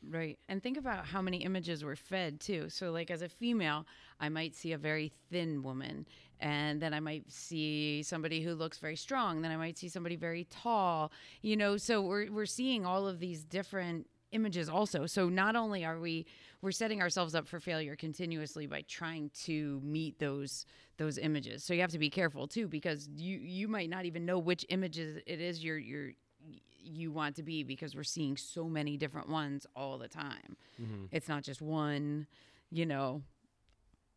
Right. 0.09 0.37
And 0.49 0.61
think 0.61 0.77
about 0.77 1.05
how 1.05 1.21
many 1.21 1.37
images 1.37 1.83
were 1.83 1.95
fed 1.95 2.39
too. 2.39 2.69
So 2.69 2.91
like 2.91 3.09
as 3.09 3.21
a 3.21 3.29
female, 3.29 3.85
I 4.19 4.29
might 4.29 4.55
see 4.55 4.73
a 4.73 4.77
very 4.77 5.11
thin 5.31 5.63
woman 5.63 6.05
and 6.39 6.81
then 6.81 6.93
I 6.93 6.99
might 6.99 7.31
see 7.31 8.03
somebody 8.03 8.41
who 8.41 8.53
looks 8.53 8.77
very 8.77 8.95
strong, 8.95 9.41
then 9.41 9.51
I 9.51 9.57
might 9.57 9.77
see 9.77 9.89
somebody 9.89 10.15
very 10.15 10.45
tall. 10.49 11.11
You 11.41 11.57
know, 11.57 11.77
so 11.77 12.01
we're 12.01 12.31
we're 12.31 12.45
seeing 12.45 12.85
all 12.85 13.07
of 13.07 13.19
these 13.19 13.43
different 13.43 14.07
images 14.31 14.69
also. 14.69 15.05
So 15.05 15.29
not 15.29 15.55
only 15.55 15.85
are 15.85 15.99
we 15.99 16.25
we're 16.65 16.71
setting 16.71 16.99
ourselves 16.99 17.35
up 17.35 17.47
for 17.47 17.59
failure 17.59 17.95
continuously 17.95 18.65
by 18.65 18.83
trying 18.87 19.29
to 19.43 19.79
meet 19.83 20.17
those 20.17 20.65
those 20.97 21.19
images. 21.19 21.63
So 21.63 21.73
you 21.73 21.81
have 21.81 21.91
to 21.91 21.99
be 21.99 22.09
careful 22.09 22.47
too 22.47 22.67
because 22.67 23.07
you 23.15 23.37
you 23.37 23.67
might 23.67 23.89
not 23.89 24.05
even 24.05 24.25
know 24.25 24.39
which 24.39 24.65
images 24.69 25.21
it 25.27 25.39
is 25.39 25.63
you're 25.63 25.77
you're 25.77 26.11
you 26.77 27.11
want 27.11 27.35
to 27.35 27.43
be 27.43 27.63
because 27.63 27.95
we're 27.95 28.03
seeing 28.03 28.35
so 28.35 28.65
many 28.65 28.97
different 28.97 29.29
ones 29.29 29.65
all 29.75 29.97
the 29.97 30.07
time. 30.07 30.57
Mm-hmm. 30.81 31.05
It's 31.11 31.27
not 31.27 31.43
just 31.43 31.61
one, 31.61 32.27
you 32.71 32.85
know, 32.85 33.21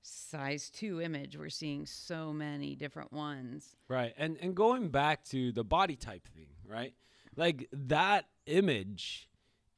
size 0.02 0.70
2 0.70 1.00
image. 1.00 1.36
We're 1.36 1.48
seeing 1.50 1.86
so 1.86 2.32
many 2.32 2.74
different 2.76 3.12
ones. 3.12 3.76
Right. 3.88 4.14
And 4.16 4.38
and 4.40 4.54
going 4.54 4.88
back 4.88 5.22
to 5.26 5.52
the 5.52 5.64
body 5.64 5.96
type 5.96 6.26
thing, 6.28 6.48
right? 6.66 6.94
Like 7.36 7.68
that 7.72 8.24
image 8.46 9.28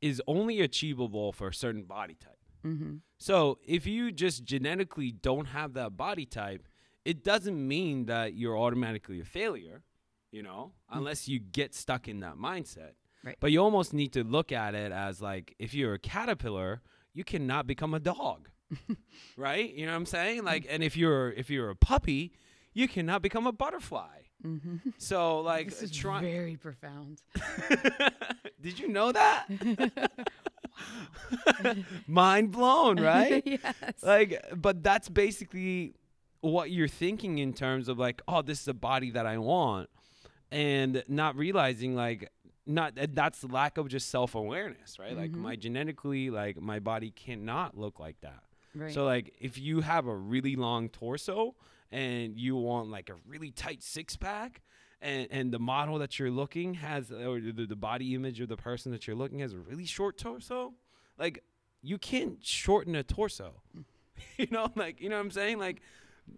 is 0.01 0.23
only 0.29 0.61
achievable 0.61 1.33
for 1.33 1.49
a 1.49 1.55
certain 1.55 1.83
body 1.83 2.15
type. 2.15 2.37
Mm-hmm. 2.65 2.97
So 3.19 3.59
if 3.67 3.87
you 3.87 4.13
just 4.13 4.45
genetically 4.45 5.13
don't 5.13 5.47
have 5.47 5.75
that 5.75 5.97
body 5.97 6.27
type, 6.27 6.67
it 7.05 7.25
doesn't 7.25 7.67
mean 7.67 8.07
that 8.07 8.35
you're 8.35 8.59
automatically 8.59 9.21
a 9.21 9.25
failure, 9.25 9.83
you 10.31 10.43
know, 10.43 10.73
unless 10.91 11.29
you 11.29 11.39
get 11.39 11.75
stuck 11.75 12.09
in 12.09 12.21
that 12.21 12.37
mindset. 12.37 12.93
Right. 13.25 13.37
But 13.41 13.53
you 13.53 13.61
almost 13.63 13.93
need 13.93 14.13
to 14.15 14.25
look 14.25 14.53
at 14.53 14.75
it 14.75 14.93
as 14.93 15.21
like 15.21 15.55
if 15.59 15.75
you're 15.75 15.95
a 15.95 15.99
caterpillar, 15.99 16.83
you 17.13 17.25
cannot 17.25 17.67
become 17.67 17.95
a 17.95 18.01
dog. 18.01 18.49
right? 19.37 19.73
You 19.75 19.87
know 19.87 19.93
what 19.93 19.99
I'm 19.99 20.07
saying? 20.07 20.45
Like 20.45 20.67
and 20.69 20.83
if 20.83 20.97
you're 20.97 21.31
if 21.33 21.51
you're 21.51 21.71
a 21.71 21.77
puppy, 21.77 22.33
you 22.73 22.89
cannot 22.89 23.21
become 23.23 23.47
a 23.47 23.53
butterfly. 23.53 24.21
Mm-hmm. 24.45 24.91
So 24.97 25.41
like 25.41 25.69
This 25.69 25.83
is 25.83 25.91
try- 25.91 26.23
very 26.23 26.57
profound. 26.57 27.21
Did 28.61 28.79
you 28.79 28.89
know 28.89 29.13
that? 29.13 29.47
Mind 32.07 32.51
blown, 32.51 33.01
right? 33.01 33.43
yes. 33.47 33.75
like 34.03 34.43
but 34.57 34.83
that's 34.83 35.09
basically 35.09 35.95
what 36.41 36.71
you're 36.71 36.89
thinking 36.89 37.39
in 37.39 37.53
terms 37.53 37.89
of 37.89 37.99
like 37.99 38.23
oh 38.27 38.41
this 38.43 38.63
is 38.63 38.69
a 38.69 38.73
body 38.75 39.11
that 39.11 39.27
i 39.27 39.37
want 39.37 39.91
and 40.51 41.05
not 41.07 41.37
realizing 41.37 41.95
like 41.95 42.31
not 42.67 42.95
that- 42.95 43.15
that's 43.15 43.45
lack 43.45 43.77
of 43.77 43.89
just 43.89 44.09
self-awareness 44.09 44.99
right 44.99 45.15
like 45.17 45.33
Mhm. 45.33 45.37
my 45.37 45.57
genetically 45.57 46.31
like 46.31 46.59
my 46.59 46.79
body 46.79 47.11
cannot 47.11 47.77
look 47.77 48.01
like 48.01 48.19
that 48.23 48.43
right. 48.75 48.93
so 48.95 49.05
like 49.05 49.35
if 49.39 49.59
you 49.59 49.83
have 49.83 50.07
a 50.07 50.15
really 50.17 50.57
long 50.57 50.89
torso 50.89 51.55
and 51.93 52.39
you 52.39 52.57
want 52.57 52.89
like 52.91 53.11
a 53.11 53.15
really 53.29 53.51
tight 53.51 53.83
six 53.83 54.17
pack 54.17 54.63
and, 55.03 55.29
and 55.31 55.53
the 55.53 55.59
model 55.59 55.99
that 55.99 56.19
you're 56.19 56.31
looking 56.31 56.75
has 56.75 57.11
or 57.11 57.41
the, 57.41 57.67
the 57.67 57.77
body 57.77 58.15
image 58.15 58.41
of 58.41 58.49
the 58.49 58.57
person 58.57 58.93
that 58.93 59.07
you're 59.07 59.17
looking 59.17 59.39
has 59.39 59.53
a 59.53 59.59
really 59.59 59.87
short 59.87 60.19
torso. 60.19 60.75
Like 61.19 61.43
you 61.83 61.99
can't 61.99 62.45
shorten 62.45 62.95
a 62.95 63.03
torso. 63.03 63.63
You 64.37 64.49
know 64.51 64.71
like 64.77 65.01
you 65.01 65.09
know 65.09 65.17
what 65.17 65.23
i'm 65.23 65.31
saying? 65.31 65.59
Like 65.59 65.81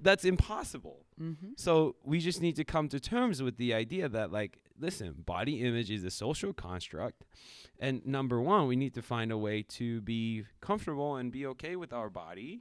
that's 0.00 0.24
impossible. 0.24 1.04
Mm-hmm. 1.20 1.52
so 1.56 1.96
we 2.04 2.20
just 2.20 2.40
need 2.40 2.54
to 2.56 2.64
come 2.64 2.88
to 2.88 3.00
terms 3.00 3.42
with 3.42 3.56
the 3.56 3.74
idea 3.74 4.08
that 4.08 4.30
like 4.30 4.60
listen 4.78 5.12
body 5.26 5.62
image 5.62 5.90
is 5.90 6.04
a 6.04 6.10
social 6.10 6.52
construct. 6.52 7.24
And 7.80 8.06
number 8.06 8.40
one 8.40 8.68
we 8.68 8.76
need 8.76 8.94
to 8.94 9.02
find 9.02 9.32
a 9.32 9.36
way 9.36 9.62
to 9.70 10.00
be 10.02 10.44
comfortable 10.60 11.16
and 11.16 11.32
be 11.32 11.44
okay 11.46 11.74
with 11.74 11.92
our 11.92 12.08
body 12.08 12.60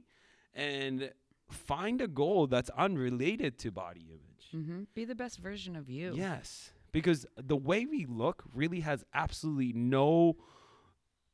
and 0.54 1.12
find 1.48 2.00
a 2.00 2.08
goal 2.08 2.48
that's 2.48 2.70
unrelated 2.70 3.58
to 3.60 3.70
body 3.70 4.06
image 4.10 4.31
Mm-hmm. 4.54 4.82
Be 4.94 5.04
the 5.04 5.14
best 5.14 5.38
version 5.38 5.76
of 5.76 5.88
you. 5.88 6.12
yes 6.14 6.70
because 6.92 7.24
the 7.36 7.56
way 7.56 7.86
we 7.86 8.04
look 8.04 8.44
really 8.54 8.80
has 8.80 9.02
absolutely 9.14 9.72
no 9.72 10.36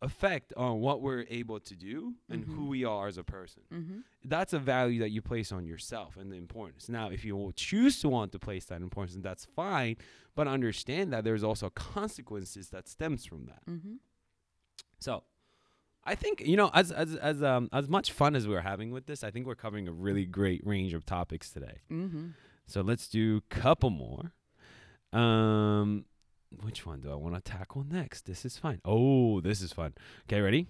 effect 0.00 0.52
on 0.56 0.78
what 0.78 1.02
we're 1.02 1.24
able 1.28 1.58
to 1.58 1.74
do 1.74 2.14
and 2.30 2.44
Mhm. 2.46 2.54
who 2.54 2.66
we 2.68 2.84
are 2.84 3.08
as 3.08 3.18
a 3.18 3.24
person 3.24 3.64
Mm-hmm. 3.72 3.98
that's 4.24 4.52
a 4.52 4.58
value 4.60 5.00
that 5.00 5.10
you 5.10 5.20
place 5.20 5.50
on 5.50 5.66
yourself 5.66 6.16
and 6.16 6.30
the 6.30 6.36
importance. 6.36 6.88
Now, 6.88 7.10
if 7.10 7.24
you 7.24 7.34
will 7.34 7.50
choose 7.50 8.00
to 8.02 8.08
want 8.08 8.30
to 8.32 8.38
place 8.38 8.66
that 8.66 8.80
importance, 8.82 9.18
that's 9.20 9.44
fine, 9.44 9.96
but 10.36 10.46
understand 10.46 11.12
that 11.12 11.24
there's 11.24 11.42
also 11.42 11.68
consequences 11.70 12.68
that 12.70 12.86
stems 12.86 13.24
from 13.26 13.46
that. 13.46 13.66
Mm-hmm. 13.66 13.94
So, 15.00 15.24
I 16.04 16.14
think 16.14 16.42
you 16.46 16.56
know, 16.56 16.70
as 16.72 16.92
as 16.92 17.16
as 17.16 17.42
um 17.42 17.68
as 17.72 17.88
much 17.88 18.12
fun 18.12 18.36
as 18.36 18.46
we're 18.46 18.60
having 18.72 18.92
with 18.92 19.06
this, 19.06 19.24
I 19.24 19.30
think 19.32 19.46
we're 19.48 19.56
covering 19.56 19.88
a 19.88 19.92
really 19.92 20.24
great 20.26 20.64
range 20.64 20.94
of 20.94 21.04
topics 21.04 21.50
today. 21.50 21.78
So 22.68 22.82
let's 22.82 23.08
do 23.08 23.38
a 23.38 23.54
couple 23.54 23.88
more. 23.88 24.32
Um, 25.18 26.04
which 26.62 26.84
one 26.84 27.00
do 27.00 27.10
I 27.10 27.14
want 27.14 27.34
to 27.34 27.40
tackle 27.40 27.82
next? 27.88 28.26
This 28.26 28.44
is 28.44 28.58
fine. 28.58 28.80
Oh, 28.84 29.40
this 29.40 29.62
is 29.62 29.72
fun. 29.72 29.94
Okay, 30.28 30.42
ready? 30.42 30.66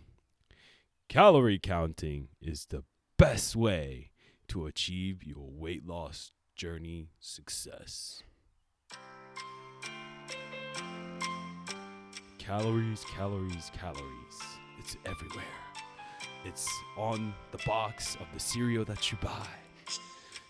Calorie 1.08 1.58
counting 1.58 2.28
is 2.40 2.66
the 2.66 2.84
best 3.16 3.56
way 3.56 4.12
to 4.46 4.66
achieve 4.66 5.24
your 5.24 5.50
weight 5.50 5.87
loss 5.87 6.30
journey 6.54 7.08
success. 7.18 8.22
Calories, 12.38 13.04
calories, 13.16 13.72
calories. 13.76 14.38
It's 14.78 14.96
everywhere. 15.04 15.44
It's 16.44 16.68
on 16.96 17.34
the 17.50 17.58
box 17.66 18.16
of 18.20 18.26
the 18.32 18.40
cereal 18.40 18.84
that 18.84 19.11
you 19.11 19.18
buy, 19.20 19.48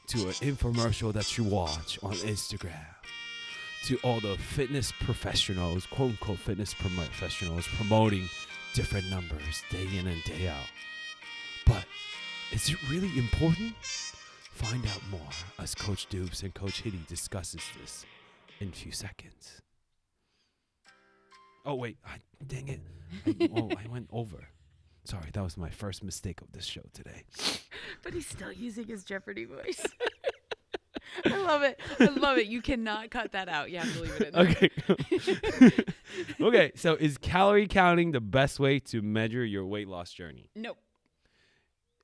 to 0.09 0.19
an 0.29 0.35
infomercial 0.35 1.13
that 1.13 1.37
you 1.37 1.45
watch 1.45 1.99
on 2.03 2.15
Instagram, 2.15 2.87
to 3.85 3.99
all 4.03 4.21
the 4.21 4.37
fitness 4.39 4.91
professionals, 5.01 5.87
quote 5.87 6.11
unquote 6.13 6.39
fitness 6.39 6.73
professionals, 6.75 7.67
promoting 7.77 8.29
different 8.73 9.09
numbers 9.11 9.63
day 9.71 9.87
in 9.99 10.07
and 10.07 10.23
day 10.25 10.49
out. 10.49 10.67
But 11.67 11.85
is 12.53 12.71
it 12.71 12.77
really 12.89 13.11
important? 13.19 13.75
Find 13.83 14.85
out 14.87 15.03
more 15.11 15.21
as 15.59 15.75
Coach 15.75 16.09
Dubes 16.09 16.43
and 16.43 16.55
Coach 16.55 16.81
Hitty 16.81 17.01
discusses 17.07 17.63
this 17.81 18.07
in 18.61 18.69
a 18.69 18.73
few 18.73 18.93
seconds. 18.93 19.61
Oh 21.67 21.75
wait, 21.75 21.99
I, 22.05 22.17
dang 22.47 22.69
it! 22.69 22.81
I, 23.27 23.51
oh, 23.55 23.71
I 23.73 23.87
went 23.91 24.09
over. 24.11 24.49
Sorry, 25.09 25.31
that 25.33 25.43
was 25.43 25.57
my 25.57 25.71
first 25.71 26.05
mistake 26.05 26.43
of 26.43 26.53
this 26.53 26.65
show 26.67 26.83
today. 26.93 27.23
But 28.03 28.13
he's 28.13 28.27
still 28.27 28.53
using 28.53 28.87
his 28.87 29.03
Jeopardy 29.05 29.45
voice. 29.47 29.83
I 31.25 31.37
love 31.39 31.63
it. 31.63 31.81
I 31.99 32.05
love 32.07 32.37
it. 32.39 32.47
You 32.47 32.61
cannot 32.61 33.11
cut 33.11 33.33
that 33.33 33.49
out. 33.49 33.71
You 33.71 33.79
have 33.79 33.93
to 33.95 34.01
leave 34.03 34.21
it 34.21 34.29
in 34.29 34.35
there. 34.35 35.51
Okay. 35.71 35.83
okay, 36.41 36.73
so 36.77 36.95
is 36.95 37.17
calorie 37.19 37.67
counting 37.67 38.13
the 38.13 38.21
best 38.21 38.61
way 38.61 38.79
to 38.81 39.01
measure 39.03 39.45
your 39.45 39.65
weight 39.67 39.89
loss 39.89 40.13
journey? 40.13 40.51
Nope. 40.55 40.77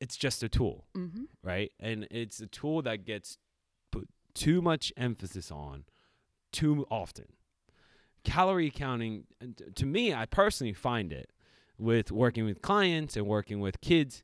It's 0.01 0.17
just 0.17 0.43
a 0.43 0.49
tool, 0.49 0.87
Mm-hmm. 0.97 1.25
right? 1.43 1.71
And 1.79 2.09
it's 2.11 2.40
a 2.40 2.47
tool 2.47 2.81
that 2.83 3.05
gets 3.05 3.37
put 3.93 4.09
too 4.35 4.62
much 4.62 4.93
emphasis 4.97 5.51
on 5.51 5.85
too 6.51 6.87
often. 6.90 7.27
Calorie 8.25 8.71
counting, 8.71 9.25
to 9.75 9.85
me, 9.87 10.14
I 10.14 10.25
personally 10.27 10.73
find 10.73 11.12
it 11.12 11.31
with 11.85 12.11
working 12.11 12.44
with 12.44 12.61
clients 12.62 13.16
and 13.16 13.27
working 13.27 13.61
with 13.61 13.81
kids, 13.81 14.23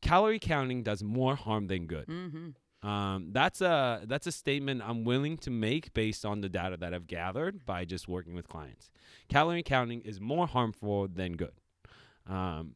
calorie 0.00 0.38
counting 0.38 0.82
does 0.82 1.02
more 1.02 1.34
harm 1.36 1.66
than 1.66 1.86
good. 1.86 2.06
Mm-hmm. 2.06 2.88
Um, 2.88 3.28
that's 3.32 3.60
a 3.60 4.02
that's 4.06 4.26
a 4.26 4.32
statement 4.32 4.80
I'm 4.82 5.04
willing 5.04 5.36
to 5.38 5.50
make 5.50 5.92
based 5.92 6.24
on 6.24 6.40
the 6.40 6.48
data 6.48 6.76
that 6.78 6.94
I've 6.94 7.06
gathered 7.06 7.66
by 7.66 7.84
just 7.84 8.08
working 8.08 8.34
with 8.34 8.48
clients. 8.48 8.90
Calorie 9.28 9.62
counting 9.62 10.00
is 10.00 10.18
more 10.18 10.46
harmful 10.46 11.06
than 11.06 11.32
good, 11.36 11.52
um, 12.26 12.74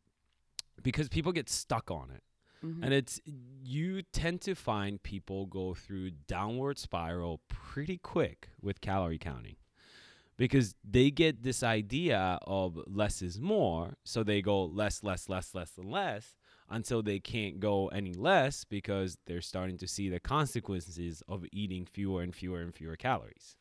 because 0.83 1.09
people 1.09 1.33
get 1.33 1.49
stuck 1.49 1.91
on 1.91 2.11
it, 2.11 2.23
Mm-hmm. 2.65 2.83
and 2.83 2.95
it's 2.95 3.21
you 3.63 4.01
tend 4.01 4.41
to 4.43 4.55
find 4.55 5.03
people 5.03 5.45
go 5.45 5.75
through 5.75 6.13
downward 6.27 6.79
spiral 6.79 7.41
pretty 7.49 7.99
quick 7.99 8.49
with 8.63 8.81
calorie 8.81 9.19
counting, 9.19 9.57
because 10.37 10.75
they 10.89 11.11
get 11.11 11.43
this 11.43 11.63
idea 11.63 12.39
of 12.43 12.79
less 12.87 13.23
is 13.23 13.41
more, 13.41 13.95
so 14.05 14.23
they 14.23 14.43
go 14.43 14.65
less, 14.65 15.03
less, 15.03 15.29
less, 15.29 15.55
less, 15.55 15.73
and 15.79 15.91
less 15.91 16.37
until 16.69 17.03
they 17.03 17.21
can't 17.21 17.61
go 17.61 17.89
any 17.89 18.15
less 18.15 18.65
because 18.65 19.19
they're 19.27 19.41
starting 19.41 19.79
to 19.79 19.87
see 19.87 20.09
the 20.09 20.21
consequences 20.21 21.23
of 21.29 21.45
eating 21.53 21.87
fewer 21.87 22.23
and 22.23 22.35
fewer 22.35 22.61
and 22.61 22.75
fewer 22.75 22.97
calories. 22.97 23.57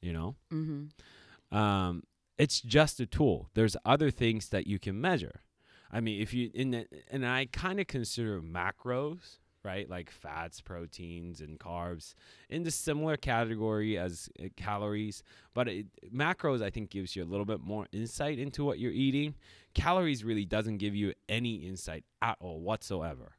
You 0.00 0.12
know? 0.12 0.36
Mm-hmm. 0.52 1.56
Um, 1.56 2.02
it's 2.38 2.60
just 2.60 3.00
a 3.00 3.06
tool. 3.06 3.50
There's 3.54 3.76
other 3.84 4.10
things 4.10 4.48
that 4.48 4.66
you 4.66 4.78
can 4.78 5.00
measure. 5.00 5.42
I 5.90 6.00
mean, 6.00 6.22
if 6.22 6.32
you 6.32 6.50
in 6.54 6.70
the, 6.70 6.86
and 7.10 7.26
I 7.26 7.46
kind 7.52 7.78
of 7.78 7.86
consider 7.86 8.40
macros, 8.40 9.38
right? 9.64 9.88
Like 9.88 10.10
fats, 10.10 10.60
proteins, 10.60 11.40
and 11.40 11.58
carbs 11.58 12.14
in 12.48 12.62
the 12.62 12.70
similar 12.70 13.16
category 13.16 13.98
as 13.98 14.28
uh, 14.42 14.48
calories, 14.56 15.22
but 15.54 15.68
it, 15.68 15.86
macros 16.14 16.62
I 16.62 16.70
think 16.70 16.90
gives 16.90 17.14
you 17.16 17.22
a 17.22 17.26
little 17.26 17.46
bit 17.46 17.60
more 17.60 17.86
insight 17.92 18.38
into 18.38 18.64
what 18.64 18.78
you're 18.78 18.92
eating. 18.92 19.34
Calories 19.74 20.24
really 20.24 20.44
doesn't 20.44 20.78
give 20.78 20.94
you 20.94 21.14
any 21.28 21.54
insight 21.66 22.04
at 22.20 22.36
all 22.40 22.60
whatsoever. 22.60 23.36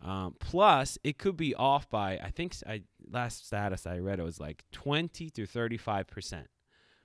Um, 0.00 0.34
plus, 0.40 0.98
it 1.04 1.18
could 1.18 1.36
be 1.36 1.54
off 1.54 1.88
by 1.88 2.18
I 2.18 2.30
think 2.30 2.56
I 2.66 2.82
last 3.10 3.46
status 3.46 3.86
I 3.86 3.98
read 3.98 4.18
it 4.18 4.24
was 4.24 4.40
like 4.40 4.64
20 4.72 5.30
to 5.30 5.46
35 5.46 6.08
percent 6.08 6.48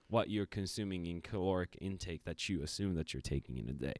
what 0.09 0.29
you're 0.29 0.45
consuming 0.45 1.05
in 1.05 1.21
caloric 1.21 1.77
intake 1.81 2.23
that 2.23 2.47
you 2.49 2.63
assume 2.63 2.95
that 2.95 3.13
you're 3.13 3.21
taking 3.21 3.57
in 3.57 3.69
a 3.69 3.73
day. 3.73 3.93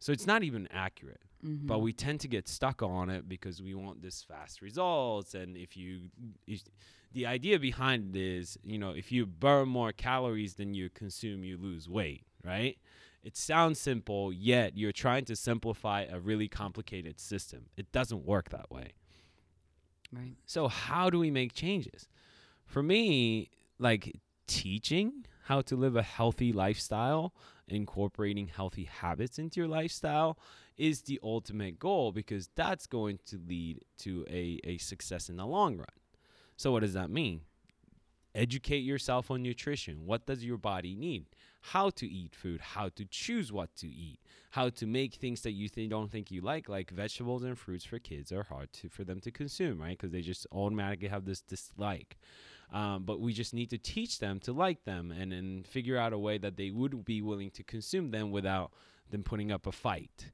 So 0.00 0.12
it's 0.12 0.26
not 0.26 0.42
even 0.42 0.68
accurate, 0.72 1.20
Mm-hmm. 1.42 1.66
but 1.66 1.78
we 1.78 1.94
tend 1.94 2.20
to 2.20 2.28
get 2.28 2.46
stuck 2.48 2.82
on 2.82 3.08
it 3.08 3.26
because 3.26 3.62
we 3.62 3.74
want 3.74 4.02
this 4.02 4.22
fast 4.22 4.60
results. 4.60 5.34
And 5.34 5.56
if 5.56 5.74
you, 5.74 6.10
if, 6.46 6.64
the 7.12 7.24
idea 7.24 7.58
behind 7.58 8.14
it 8.14 8.20
is, 8.20 8.58
you 8.62 8.76
know, 8.78 8.90
if 8.90 9.10
you 9.10 9.24
burn 9.24 9.68
more 9.68 9.90
calories 9.90 10.54
than 10.54 10.74
you 10.74 10.90
consume, 10.90 11.42
you 11.42 11.56
lose 11.56 11.88
weight, 11.88 12.24
right? 12.44 12.76
It 13.24 13.38
sounds 13.38 13.78
simple, 13.80 14.30
yet 14.34 14.76
you're 14.76 14.92
trying 14.92 15.24
to 15.26 15.34
simplify 15.36 16.02
a 16.02 16.20
really 16.20 16.46
complicated 16.48 17.18
system. 17.18 17.66
It 17.76 17.90
doesn't 17.90 18.26
work 18.26 18.50
that 18.50 18.70
way. 18.70 18.92
right. 20.12 20.34
So 20.46 20.68
how 20.68 21.08
do 21.10 21.18
we 21.18 21.30
make 21.30 21.54
changes? 21.54 22.06
For 22.66 22.82
me, 22.82 23.48
like 23.78 24.20
teaching 24.46 25.24
how 25.44 25.62
to 25.62 25.76
live 25.76 25.96
a 25.96 26.02
healthy 26.02 26.52
lifestyle, 26.52 27.32
incorporating 27.70 28.48
healthy 28.48 28.84
habits 28.84 29.38
into 29.38 29.60
your 29.60 29.68
lifestyle 29.68 30.38
is 30.76 31.02
the 31.02 31.20
ultimate 31.22 31.78
goal 31.78 32.12
because 32.12 32.48
that's 32.54 32.86
going 32.86 33.18
to 33.26 33.38
lead 33.48 33.84
to 33.98 34.24
a, 34.28 34.58
a 34.64 34.78
success 34.78 35.28
in 35.28 35.36
the 35.36 35.46
long 35.46 35.76
run. 35.76 35.86
So 36.56 36.72
what 36.72 36.80
does 36.80 36.94
that 36.94 37.10
mean? 37.10 37.42
Educate 38.34 38.78
yourself 38.78 39.30
on 39.30 39.42
nutrition. 39.42 40.06
What 40.06 40.26
does 40.26 40.44
your 40.44 40.56
body 40.56 40.94
need? 40.94 41.26
How 41.62 41.90
to 41.90 42.06
eat 42.06 42.34
food, 42.34 42.60
how 42.60 42.88
to 42.90 43.04
choose 43.04 43.52
what 43.52 43.74
to 43.76 43.88
eat, 43.88 44.20
how 44.52 44.70
to 44.70 44.86
make 44.86 45.14
things 45.14 45.42
that 45.42 45.52
you 45.52 45.68
think 45.68 45.90
don't 45.90 46.10
think 46.10 46.30
you 46.30 46.40
like, 46.40 46.68
like 46.68 46.90
vegetables 46.90 47.42
and 47.42 47.58
fruits 47.58 47.84
for 47.84 47.98
kids 47.98 48.32
are 48.32 48.44
hard 48.44 48.72
to 48.74 48.88
for 48.88 49.04
them 49.04 49.20
to 49.20 49.30
consume, 49.30 49.80
right? 49.80 49.98
Because 49.98 50.12
they 50.12 50.22
just 50.22 50.46
automatically 50.52 51.08
have 51.08 51.24
this 51.24 51.40
dislike. 51.40 52.18
Um, 52.72 53.04
but 53.04 53.20
we 53.20 53.32
just 53.32 53.52
need 53.52 53.70
to 53.70 53.78
teach 53.78 54.20
them 54.20 54.38
to 54.40 54.52
like 54.52 54.84
them 54.84 55.10
and 55.10 55.32
and 55.32 55.66
figure 55.66 55.96
out 55.96 56.12
a 56.12 56.18
way 56.18 56.38
that 56.38 56.56
they 56.56 56.70
would 56.70 57.04
be 57.04 57.20
willing 57.20 57.50
to 57.52 57.64
consume 57.64 58.10
them 58.10 58.30
without 58.30 58.72
them 59.10 59.22
putting 59.22 59.50
up 59.50 59.66
a 59.66 59.72
fight. 59.72 60.30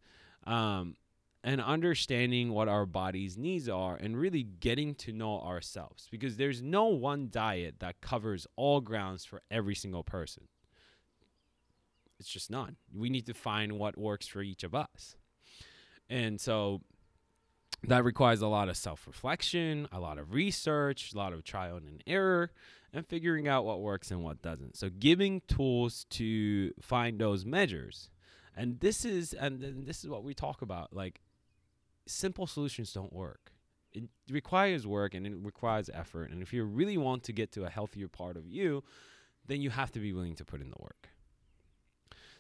Um, 0.47 0.97
and 1.43 1.61
understanding 1.61 2.53
what 2.53 2.69
our 2.69 2.85
body's 2.87 3.39
needs 3.39 3.69
are 3.69 3.95
and 3.95 4.19
really 4.19 4.43
getting 4.43 4.97
to 4.97 5.13
know 5.13 5.41
ourselves 5.41 6.09
because 6.11 6.37
there's 6.37 6.61
no 6.61 6.87
one 6.87 7.29
diet 7.31 7.77
that 7.79 8.01
covers 8.01 8.49
all 8.57 8.81
grounds 8.81 9.25
for 9.25 9.43
every 9.49 9.77
single 9.77 10.03
person. 10.03 10.49
It's 12.19 12.29
just 12.29 12.51
not. 12.51 12.71
We 12.93 13.11
need 13.11 13.27
to 13.27 13.35
find 13.35 13.73
what 13.79 13.97
works 13.97 14.27
for 14.27 14.43
each 14.43 14.65
of 14.65 14.75
us. 14.75 15.15
And 16.11 16.41
so 16.41 16.81
that 17.85 18.05
requires 18.05 18.41
a 18.41 18.49
lot 18.49 18.69
of 18.69 18.77
self 18.77 19.07
reflection, 19.07 19.89
a 19.93 20.01
lot 20.01 20.19
of 20.19 20.33
research, 20.33 21.13
a 21.13 21.17
lot 21.17 21.33
of 21.33 21.45
trial 21.45 21.77
and 21.77 22.03
error, 22.07 22.51
and 22.93 23.07
figuring 23.07 23.49
out 23.49 23.65
what 23.65 23.81
works 23.81 24.11
and 24.11 24.23
what 24.23 24.43
doesn't. 24.43 24.77
So 24.77 24.89
giving 24.91 25.43
tools 25.47 26.07
to 26.11 26.73
find 26.81 27.19
those 27.19 27.45
measures. 27.45 28.11
And 28.57 28.81
this 28.81 29.05
is 29.05 29.35
and 29.35 29.87
this 29.87 30.03
is 30.03 30.11
what 30.11 30.25
we 30.25 30.35
talk 30.35 30.63
about. 30.63 30.95
Like 30.95 31.21
simple 32.07 32.47
solutions 32.47 32.93
don't 32.93 33.13
work. 33.13 33.53
It 33.93 34.05
requires 34.31 34.87
work 34.87 35.15
and 35.15 35.27
it 35.27 35.35
requires 35.41 35.91
effort. 35.93 36.31
And 36.31 36.43
if 36.43 36.53
you 36.53 36.65
really 36.65 36.99
want 36.99 37.23
to 37.25 37.33
get 37.33 37.53
to 37.53 37.65
a 37.65 37.71
healthier 37.71 38.09
part 38.09 38.37
of 38.37 38.47
you, 38.47 38.83
then 39.47 39.61
you 39.61 39.71
have 39.71 39.93
to 39.93 40.01
be 40.01 40.13
willing 40.13 40.35
to 40.37 40.45
put 40.45 40.61
in 40.61 40.71
the 40.71 40.77
work. 40.81 41.11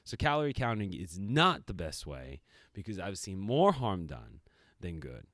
So 0.05 0.17
calorie 0.17 0.53
counting 0.53 0.93
is 0.93 1.19
not 1.19 1.67
the 1.67 1.75
best 1.75 2.07
way 2.07 2.41
because 2.73 2.99
I've 2.99 3.19
seen 3.19 3.39
more 3.39 3.73
harm 3.73 4.07
done 4.07 4.41
than 4.81 5.01
good. 5.01 5.27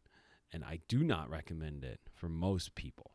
And 0.53 0.65
I 0.65 0.81
do 0.89 1.03
not 1.03 1.31
recommend 1.31 1.85
it 1.85 2.01
for 2.15 2.29
most 2.29 2.75
people. 2.75 3.13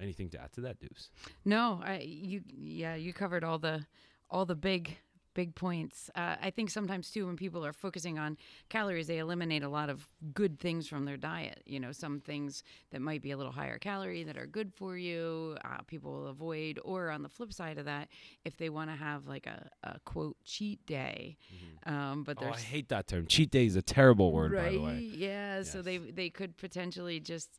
Anything 0.00 0.28
to 0.30 0.40
add 0.40 0.52
to 0.54 0.60
that, 0.62 0.78
Deuce? 0.78 1.10
No, 1.44 1.80
I 1.82 2.00
you 2.00 2.42
yeah 2.48 2.96
you 2.96 3.12
covered 3.12 3.44
all 3.44 3.58
the 3.58 3.86
all 4.28 4.44
the 4.44 4.54
big 4.54 4.98
big 5.36 5.54
points. 5.54 6.10
Uh, 6.16 6.34
I 6.42 6.50
think 6.50 6.70
sometimes 6.70 7.10
too 7.10 7.26
when 7.26 7.36
people 7.36 7.64
are 7.64 7.74
focusing 7.74 8.18
on 8.18 8.38
calories, 8.70 9.06
they 9.06 9.18
eliminate 9.18 9.62
a 9.62 9.68
lot 9.68 9.90
of 9.90 10.08
good 10.32 10.58
things 10.58 10.88
from 10.88 11.04
their 11.04 11.18
diet. 11.18 11.62
You 11.66 11.78
know, 11.78 11.92
some 11.92 12.20
things 12.20 12.62
that 12.90 13.02
might 13.02 13.20
be 13.22 13.30
a 13.32 13.36
little 13.36 13.52
higher 13.52 13.78
calorie 13.78 14.24
that 14.24 14.38
are 14.38 14.46
good 14.46 14.72
for 14.74 14.96
you, 14.96 15.56
uh, 15.62 15.82
people 15.86 16.10
will 16.12 16.28
avoid. 16.28 16.80
Or 16.82 17.10
on 17.10 17.22
the 17.22 17.28
flip 17.28 17.52
side 17.52 17.76
of 17.78 17.84
that, 17.84 18.08
if 18.46 18.56
they 18.56 18.70
want 18.70 18.88
to 18.90 18.96
have 18.96 19.26
like 19.28 19.46
a, 19.46 19.68
a 19.84 20.00
quote 20.06 20.36
cheat 20.44 20.84
day, 20.86 21.36
um, 21.84 22.24
but 22.24 22.38
Oh, 22.38 22.40
there's 22.40 22.56
I 22.56 22.60
hate 22.60 22.88
that 22.88 23.06
term. 23.06 23.26
Cheat 23.26 23.50
day 23.50 23.66
is 23.66 23.76
a 23.76 23.82
terrible 23.82 24.32
word, 24.32 24.52
right? 24.52 24.72
by 24.72 24.78
the 24.78 24.84
way. 24.84 25.10
Yeah, 25.14 25.62
so 25.62 25.82
they 25.82 25.98
they 25.98 26.30
could 26.30 26.56
potentially 26.56 27.20
just, 27.20 27.50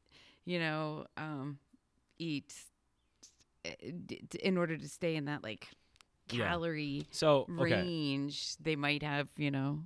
you 0.45 0.57
know, 0.59 1.05
um, 1.15 1.59
eat 2.17 2.53
d- 4.07 4.21
in 4.41 4.57
order 4.57 4.77
to 4.77 4.87
stay 4.87 5.15
in 5.15 5.25
that 5.25 5.43
like 5.43 5.67
Yeah. 6.31 6.47
calorie 6.47 7.07
So, 7.11 7.45
okay. 7.59 7.73
range. 7.75 8.55
They 8.57 8.75
might 8.75 9.03
have, 9.03 9.29
you 9.37 9.51
know, 9.51 9.79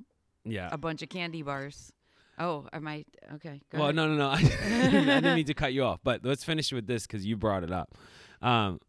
Yeah. 0.46 0.70
a 0.72 0.78
bunch 0.78 1.02
of 1.02 1.10
candy 1.10 1.42
bars. 1.42 1.92
Oh, 2.40 2.68
I 2.74 2.80
might. 2.80 3.08
Okay. 3.36 3.62
Go 3.72 3.78
well, 3.80 3.84
ahead. 3.90 3.96
no, 3.96 4.08
no, 4.08 4.16
no. 4.16 4.30
I 4.30 4.42
didn't 4.42 5.36
mean 5.36 5.46
to 5.46 5.54
cut 5.54 5.74
you 5.74 5.84
off, 5.84 6.00
but 6.04 6.26
let's 6.26 6.44
finish 6.44 6.72
with 6.72 6.88
this 6.88 7.06
because 7.06 7.26
you 7.26 7.38
brought 7.38 7.64
it 7.64 7.72
up. 7.72 7.96
Um, 8.42 8.80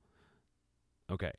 okay. 1.10 1.32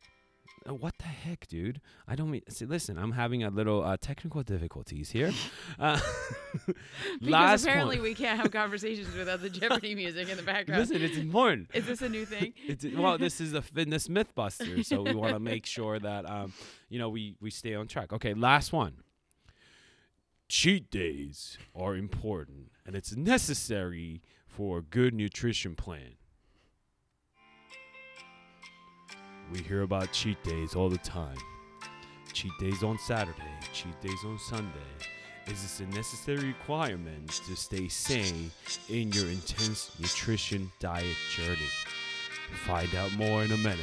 Uh, 0.67 0.73
What 0.73 0.97
the 0.97 1.05
heck, 1.05 1.47
dude? 1.47 1.81
I 2.07 2.15
don't 2.15 2.31
mean. 2.31 2.41
See, 2.49 2.65
listen, 2.65 2.97
I'm 2.97 3.11
having 3.11 3.43
a 3.43 3.49
little 3.49 3.83
uh, 3.83 3.97
technical 3.97 4.43
difficulties 4.43 5.11
here. 5.11 5.31
Uh, 5.79 5.99
Because 7.19 7.31
last 7.31 7.63
apparently 7.63 7.95
point. 7.97 8.03
we 8.09 8.13
can't 8.15 8.39
have 8.39 8.51
conversations 8.51 9.13
without 9.15 9.41
the 9.41 9.49
Jeopardy 9.49 9.95
music 10.03 10.29
in 10.29 10.37
the 10.37 10.43
background. 10.43 10.79
Listen, 10.81 11.01
it's 11.01 11.17
important. 11.17 11.69
Is 11.73 11.85
this 11.87 12.01
a 12.01 12.09
new 12.09 12.25
thing? 12.25 12.53
It's 12.67 12.85
well, 12.95 13.17
this 13.17 13.41
is 13.41 13.53
a 13.53 13.61
fitness 13.61 14.07
mythbuster, 14.07 14.85
so 14.85 15.01
we 15.01 15.15
want 15.15 15.33
to 15.33 15.39
make 15.39 15.65
sure 15.65 15.99
that 15.99 16.29
um, 16.29 16.53
you 16.89 16.99
know, 16.99 17.09
we 17.09 17.35
we 17.41 17.49
stay 17.49 17.73
on 17.75 17.87
track. 17.87 18.13
Okay, 18.13 18.33
last 18.33 18.71
one. 18.71 18.93
Cheat 20.49 20.91
days 20.91 21.57
are 21.75 21.95
important, 21.95 22.71
and 22.85 22.95
it's 22.95 23.15
necessary 23.15 24.21
for 24.45 24.77
a 24.79 24.81
good 24.83 25.13
nutrition 25.15 25.75
plan. 25.75 26.15
We 29.53 29.59
hear 29.59 29.83
about 29.83 30.11
cheat 30.11 30.43
days 30.43 30.73
all 30.73 30.89
the 30.89 30.97
time. 30.97 31.37
Cheat 32.33 32.53
days 32.59 32.81
on 32.81 32.97
Saturday, 32.97 33.53
cheat 33.71 34.01
days 34.01 34.17
on 34.25 34.39
Sunday. 34.39 34.89
Is 35.45 35.61
this 35.61 35.79
a 35.79 35.85
necessary 35.95 36.47
requirement 36.47 37.29
to 37.47 37.55
stay 37.55 37.87
sane 37.87 38.49
in 38.89 39.11
your 39.11 39.27
intense 39.27 39.91
nutrition 39.99 40.71
diet 40.79 41.15
journey? 41.35 41.69
Find 42.65 42.95
out 42.95 43.13
more 43.13 43.43
in 43.43 43.51
a 43.51 43.57
minute 43.57 43.77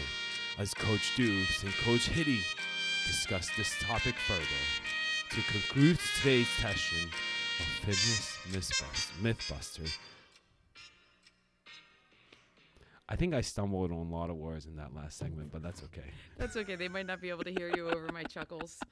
as 0.58 0.74
Coach 0.74 1.12
Dubes 1.16 1.62
and 1.62 1.72
Coach 1.84 2.08
Hitty 2.08 2.40
discuss 3.06 3.48
this 3.56 3.72
topic 3.80 4.16
further 4.26 4.42
to 5.30 5.52
conclude 5.52 6.00
today's 6.18 6.48
session 6.48 7.08
of 7.60 7.66
Fitness 7.86 8.38
Mythbus- 8.50 9.22
Mythbuster. 9.22 9.96
I 13.12 13.16
think 13.16 13.34
I 13.34 13.40
stumbled 13.40 13.90
on 13.90 13.96
a 13.98 14.02
lot 14.02 14.30
of 14.30 14.36
words 14.36 14.66
in 14.66 14.76
that 14.76 14.94
last 14.94 15.18
segment, 15.18 15.50
but 15.52 15.62
that's 15.62 15.82
okay. 15.84 16.08
That's 16.38 16.56
okay. 16.56 16.76
They 16.76 16.88
might 16.88 17.06
not 17.06 17.20
be 17.20 17.28
able 17.28 17.42
to 17.42 17.50
hear 17.50 17.70
you 17.74 17.88
over 17.90 18.08
my 18.12 18.22
chuckles. 18.22 18.78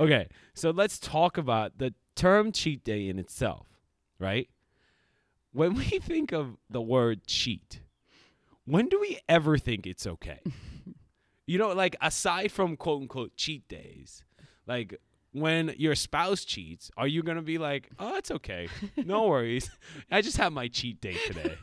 Okay, 0.00 0.28
so 0.54 0.70
let's 0.70 0.98
talk 0.98 1.38
about 1.38 1.78
the 1.78 1.94
term 2.16 2.52
cheat 2.52 2.84
day 2.84 3.08
in 3.08 3.18
itself, 3.18 3.66
right? 4.18 4.48
When 5.52 5.74
we 5.74 5.84
think 6.02 6.32
of 6.32 6.56
the 6.68 6.82
word 6.82 7.26
cheat, 7.26 7.80
when 8.64 8.88
do 8.88 9.00
we 9.00 9.18
ever 9.28 9.56
think 9.56 9.86
it's 9.86 10.06
okay? 10.06 10.40
you 11.46 11.58
know, 11.58 11.68
like 11.72 11.96
aside 12.02 12.52
from 12.52 12.76
quote 12.76 13.02
unquote 13.02 13.36
cheat 13.36 13.66
days, 13.68 14.24
like 14.66 15.00
when 15.32 15.74
your 15.78 15.94
spouse 15.94 16.44
cheats, 16.44 16.90
are 16.96 17.06
you 17.06 17.22
going 17.22 17.36
to 17.36 17.42
be 17.42 17.58
like, 17.58 17.88
oh, 17.98 18.16
it's 18.16 18.30
okay. 18.30 18.68
No 18.96 19.28
worries. 19.28 19.70
I 20.10 20.20
just 20.22 20.36
had 20.36 20.52
my 20.52 20.68
cheat 20.68 21.00
day 21.00 21.16
today. 21.26 21.56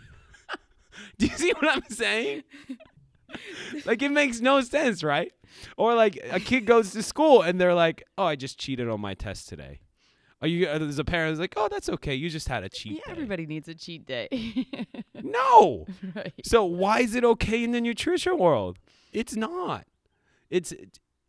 do 1.17 1.25
you 1.27 1.35
see 1.37 1.51
what 1.59 1.67
I'm 1.77 1.83
saying? 1.89 2.43
like 3.85 4.01
it 4.01 4.09
makes 4.11 4.39
no 4.41 4.61
sense, 4.61 5.03
right? 5.03 5.31
Or 5.77 5.93
like 5.95 6.19
a 6.31 6.39
kid 6.39 6.65
goes 6.65 6.91
to 6.91 7.03
school 7.03 7.41
and 7.41 7.59
they're 7.59 7.73
like, 7.73 8.03
"Oh, 8.17 8.25
I 8.25 8.35
just 8.35 8.59
cheated 8.59 8.89
on 8.89 9.01
my 9.01 9.13
test 9.13 9.49
today." 9.49 9.79
Are 10.41 10.47
you? 10.47 10.67
uh, 10.67 10.77
There's 10.77 10.99
a 10.99 11.05
parent 11.05 11.31
who's 11.31 11.39
like, 11.39 11.53
"Oh, 11.57 11.67
that's 11.69 11.89
okay. 11.89 12.13
You 12.15 12.29
just 12.29 12.47
had 12.47 12.63
a 12.63 12.69
cheat 12.69 12.93
yeah, 12.93 12.99
day." 13.05 13.11
everybody 13.11 13.45
needs 13.45 13.67
a 13.67 13.75
cheat 13.75 14.05
day. 14.05 14.27
No. 15.25 15.85
right. 16.15 16.33
So 16.43 16.65
why 16.65 16.99
is 16.99 17.15
it 17.15 17.23
okay 17.23 17.63
in 17.63 17.71
the 17.71 17.79
nutrition 17.79 18.37
world? 18.37 18.77
It's 19.13 19.35
not. 19.37 19.85
It's 20.49 20.73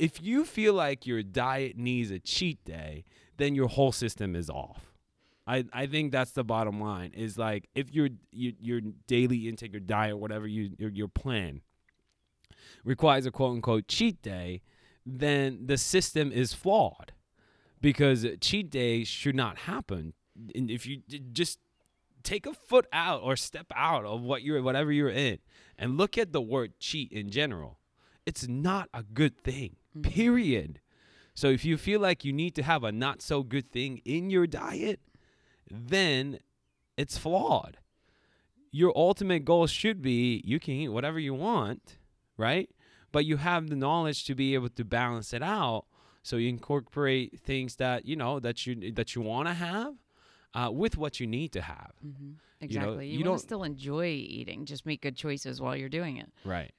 if 0.01 0.21
you 0.21 0.45
feel 0.45 0.75
like 0.75 1.07
your 1.07 1.23
diet 1.23 1.77
needs 1.77 2.11
a 2.11 2.19
cheat 2.19 2.65
day, 2.65 3.05
then 3.37 3.55
your 3.55 3.69
whole 3.69 3.93
system 3.93 4.35
is 4.35 4.51
off. 4.51 4.93
I, 5.47 5.65
I 5.73 5.87
think 5.87 6.13
that's 6.13 6.33
the 6.33 6.45
bottom 6.45 6.81
line. 6.81 7.13
Is 7.15 7.37
like 7.37 7.69
if 7.75 7.93
your 7.93 8.09
your, 8.33 8.53
your 8.61 8.81
daily 9.07 9.49
intake, 9.49 9.73
your 9.73 9.81
diet, 9.81 10.19
whatever 10.19 10.47
you 10.47 10.71
your, 10.79 10.91
your 10.91 11.09
plan 11.09 11.61
requires 12.85 13.27
a 13.27 13.31
quote 13.31 13.57
unquote 13.57 13.89
cheat 13.89 14.23
day, 14.23 14.63
then 15.05 15.67
the 15.67 15.77
system 15.77 16.33
is 16.33 16.55
flawed 16.55 17.13
because 17.81 18.27
cheat 18.41 18.71
days 18.71 19.09
should 19.09 19.35
not 19.35 19.59
happen. 19.59 20.15
And 20.55 20.71
if 20.71 20.87
you 20.87 21.03
just 21.33 21.59
take 22.23 22.47
a 22.47 22.55
foot 22.55 22.87
out 22.93 23.21
or 23.23 23.37
step 23.37 23.67
out 23.75 24.05
of 24.05 24.23
what 24.23 24.43
you're 24.43 24.63
whatever 24.63 24.91
you're 24.91 25.11
in 25.11 25.39
and 25.79 25.99
look 25.99 26.17
at 26.17 26.33
the 26.33 26.41
word 26.41 26.79
cheat 26.81 27.13
in 27.13 27.31
general, 27.31 27.79
it's 28.25 28.49
not 28.49 28.89
a 28.95 29.03
good 29.03 29.39
thing. 29.39 29.77
Mm-hmm. 29.97 30.11
Period. 30.11 30.81
So 31.35 31.49
if 31.49 31.65
you 31.65 31.77
feel 31.77 32.01
like 32.01 32.25
you 32.25 32.33
need 32.33 32.55
to 32.55 32.63
have 32.63 32.85
a 32.85 32.93
not 32.93 33.21
so 33.21 33.43
good 33.43 33.71
thing 33.71 34.01
in 34.05 34.31
your 34.31 34.47
diet, 34.47 35.01
then 35.87 36.39
it's 36.97 37.19
flawed. 37.19 37.79
Your 38.71 38.93
ultimate 38.97 39.45
goal 39.45 39.67
should 39.67 40.03
be 40.03 40.43
you 40.45 40.59
can 40.59 40.75
eat 40.75 40.89
whatever 40.89 41.19
you 41.19 41.35
want, 41.35 41.99
right? 42.37 42.69
But 43.13 43.25
you 43.25 43.37
have 43.37 43.69
the 43.69 43.77
knowledge 43.77 44.25
to 44.25 44.35
be 44.35 44.55
able 44.55 44.69
to 44.71 44.85
balance 44.85 45.33
it 45.33 45.43
out. 45.43 45.85
So 46.23 46.37
you 46.37 46.49
incorporate 46.49 47.39
things 47.41 47.77
that 47.77 48.07
you 48.07 48.17
know 48.17 48.41
that 48.41 48.67
you 48.67 48.91
that 48.93 49.15
you 49.15 49.23
want 49.23 49.47
to 49.49 49.55
have 49.55 49.95
uh, 50.55 50.71
with 50.73 50.97
what 50.97 51.21
you 51.21 51.27
need 51.27 51.53
to 51.53 51.61
have. 51.61 51.93
hmm 52.03 52.09
You 52.11 52.31
know, 52.31 52.37
Exactly. 52.61 53.07
You, 53.09 53.19
you 53.19 53.25
don't- 53.25 53.39
still 53.39 53.63
enjoy 53.63 54.07
eating. 54.07 54.65
Just 54.65 54.87
make 54.87 55.03
good 55.03 55.17
choices 55.17 55.61
while 55.61 55.77
you're 55.77 55.89
doing 56.01 56.17
it. 56.17 56.31
Right. 56.45 56.73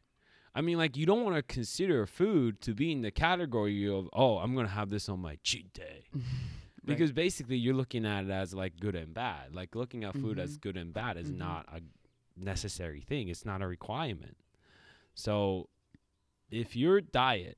I 0.55 0.62
mean, 0.62 0.77
like 0.77 0.97
you 0.97 1.05
don't 1.05 1.23
want 1.23 1.36
to 1.36 1.43
consider 1.43 2.05
food 2.08 2.60
to 2.62 2.73
be 2.73 2.91
in 2.91 3.01
the 3.01 3.12
category 3.12 3.88
of 3.88 4.10
oh, 4.13 4.38
I'm 4.39 4.55
gonna 4.55 4.67
have 4.69 4.89
this 4.89 5.08
on 5.10 5.19
my 5.19 5.38
cheat 5.43 5.71
day, 5.73 6.05
because 6.85 7.11
basically 7.11 7.57
you're 7.57 7.73
looking 7.73 8.05
at 8.05 8.25
it 8.25 8.31
as 8.31 8.53
like 8.53 8.79
good 8.79 8.95
and 8.95 9.13
bad. 9.13 9.53
Like 9.53 9.75
looking 9.75 10.03
at 10.03 10.13
food 10.13 10.39
as 10.39 10.57
Mhm. 10.57 10.61
good 10.61 10.77
and 10.77 10.93
bad 10.93 11.17
is 11.17 11.31
Mhm. 11.31 11.37
not 11.37 11.65
a 11.69 11.81
necessary 12.37 13.01
thing. 13.01 13.27
It's 13.29 13.45
not 13.45 13.61
a 13.61 13.67
requirement. 13.67 14.37
So, 15.13 15.69
if 16.49 16.75
your 16.75 17.01
diet 17.01 17.57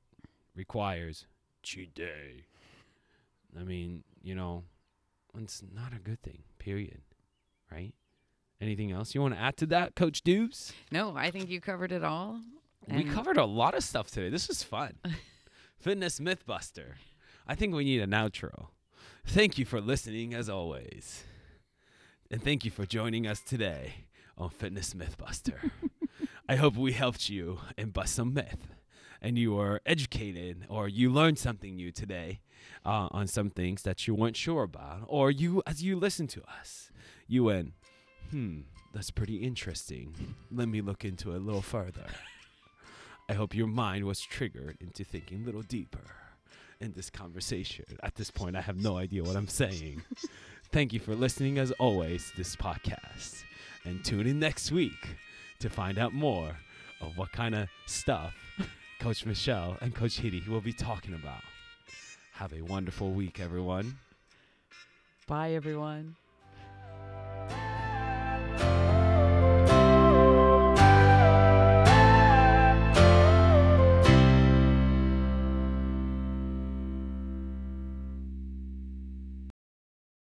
requires 0.54 1.26
cheat 1.62 1.94
day, 1.94 2.46
I 3.58 3.64
mean, 3.64 4.04
you 4.22 4.34
know, 4.34 4.64
it's 5.36 5.62
not 5.62 5.92
a 5.92 5.98
good 5.98 6.22
thing. 6.22 6.44
Period. 6.58 7.02
Right. 7.70 7.94
Anything 8.60 8.90
else 8.92 9.14
you 9.14 9.20
want 9.20 9.34
to 9.34 9.40
add 9.40 9.56
to 9.58 9.66
that, 9.66 9.94
Coach 9.94 10.22
Dubes? 10.24 10.72
No, 10.90 11.16
I 11.16 11.30
think 11.30 11.48
you 11.48 11.60
covered 11.60 11.92
it 11.92 12.02
all. 12.02 12.40
We 12.88 13.04
covered 13.04 13.36
a 13.36 13.44
lot 13.44 13.74
of 13.74 13.84
stuff 13.84 14.10
today. 14.10 14.30
This 14.30 14.48
was 14.48 14.62
fun. 14.62 14.98
Fitness 15.78 16.18
Mythbuster. 16.18 16.94
I 17.46 17.54
think 17.54 17.74
we 17.74 17.84
need 17.84 18.00
an 18.00 18.10
outro. 18.10 18.68
Thank 19.26 19.58
you 19.58 19.64
for 19.64 19.80
listening 19.80 20.34
as 20.34 20.48
always. 20.48 21.24
And 22.30 22.42
thank 22.42 22.64
you 22.64 22.70
for 22.70 22.86
joining 22.86 23.26
us 23.26 23.40
today 23.40 24.06
on 24.36 24.50
Fitness 24.50 24.94
Mythbuster. 24.94 25.70
I 26.48 26.56
hope 26.56 26.76
we 26.76 26.92
helped 26.92 27.28
you 27.28 27.58
and 27.76 27.92
bust 27.92 28.14
some 28.14 28.32
myth 28.32 28.68
and 29.20 29.38
you 29.38 29.52
were 29.52 29.80
educated 29.84 30.64
or 30.68 30.88
you 30.88 31.10
learned 31.10 31.38
something 31.38 31.76
new 31.76 31.90
today 31.90 32.40
uh, 32.86 33.08
on 33.10 33.26
some 33.26 33.50
things 33.50 33.82
that 33.82 34.06
you 34.06 34.14
weren't 34.14 34.36
sure 34.36 34.62
about 34.62 35.02
or 35.06 35.30
you 35.30 35.62
as 35.66 35.82
you 35.82 35.96
listened 35.96 36.30
to 36.30 36.42
us 36.60 36.90
you 37.26 37.44
went 37.44 37.72
hmm 38.30 38.60
that's 38.94 39.10
pretty 39.10 39.36
interesting 39.36 40.34
let 40.50 40.68
me 40.68 40.80
look 40.80 41.04
into 41.04 41.32
it 41.32 41.36
a 41.36 41.40
little 41.40 41.62
further 41.62 42.06
I 43.28 43.34
hope 43.34 43.54
your 43.54 43.66
mind 43.66 44.04
was 44.04 44.20
triggered 44.20 44.78
into 44.80 45.04
thinking 45.04 45.42
a 45.42 45.44
little 45.44 45.62
deeper 45.62 46.14
in 46.80 46.92
this 46.92 47.10
conversation. 47.10 47.84
At 48.02 48.14
this 48.14 48.30
point, 48.30 48.56
I 48.56 48.60
have 48.60 48.76
no 48.76 48.96
idea 48.96 49.22
what 49.22 49.36
I'm 49.36 49.48
saying. 49.48 50.02
Thank 50.70 50.92
you 50.92 51.00
for 51.00 51.14
listening, 51.14 51.58
as 51.58 51.72
always, 51.72 52.30
to 52.30 52.36
this 52.36 52.56
podcast. 52.56 53.42
And 53.84 54.04
tune 54.04 54.26
in 54.26 54.38
next 54.38 54.70
week 54.70 55.16
to 55.60 55.70
find 55.70 55.98
out 55.98 56.12
more 56.12 56.56
of 57.00 57.16
what 57.16 57.32
kind 57.32 57.54
of 57.54 57.68
stuff 57.86 58.34
Coach 59.00 59.24
Michelle 59.24 59.76
and 59.80 59.94
Coach 59.94 60.18
Hitty 60.18 60.42
will 60.48 60.60
be 60.60 60.72
talking 60.72 61.14
about. 61.14 61.42
Have 62.32 62.52
a 62.52 62.62
wonderful 62.62 63.12
week, 63.12 63.40
everyone. 63.40 63.98
Bye, 65.26 65.52
everyone. 65.52 66.16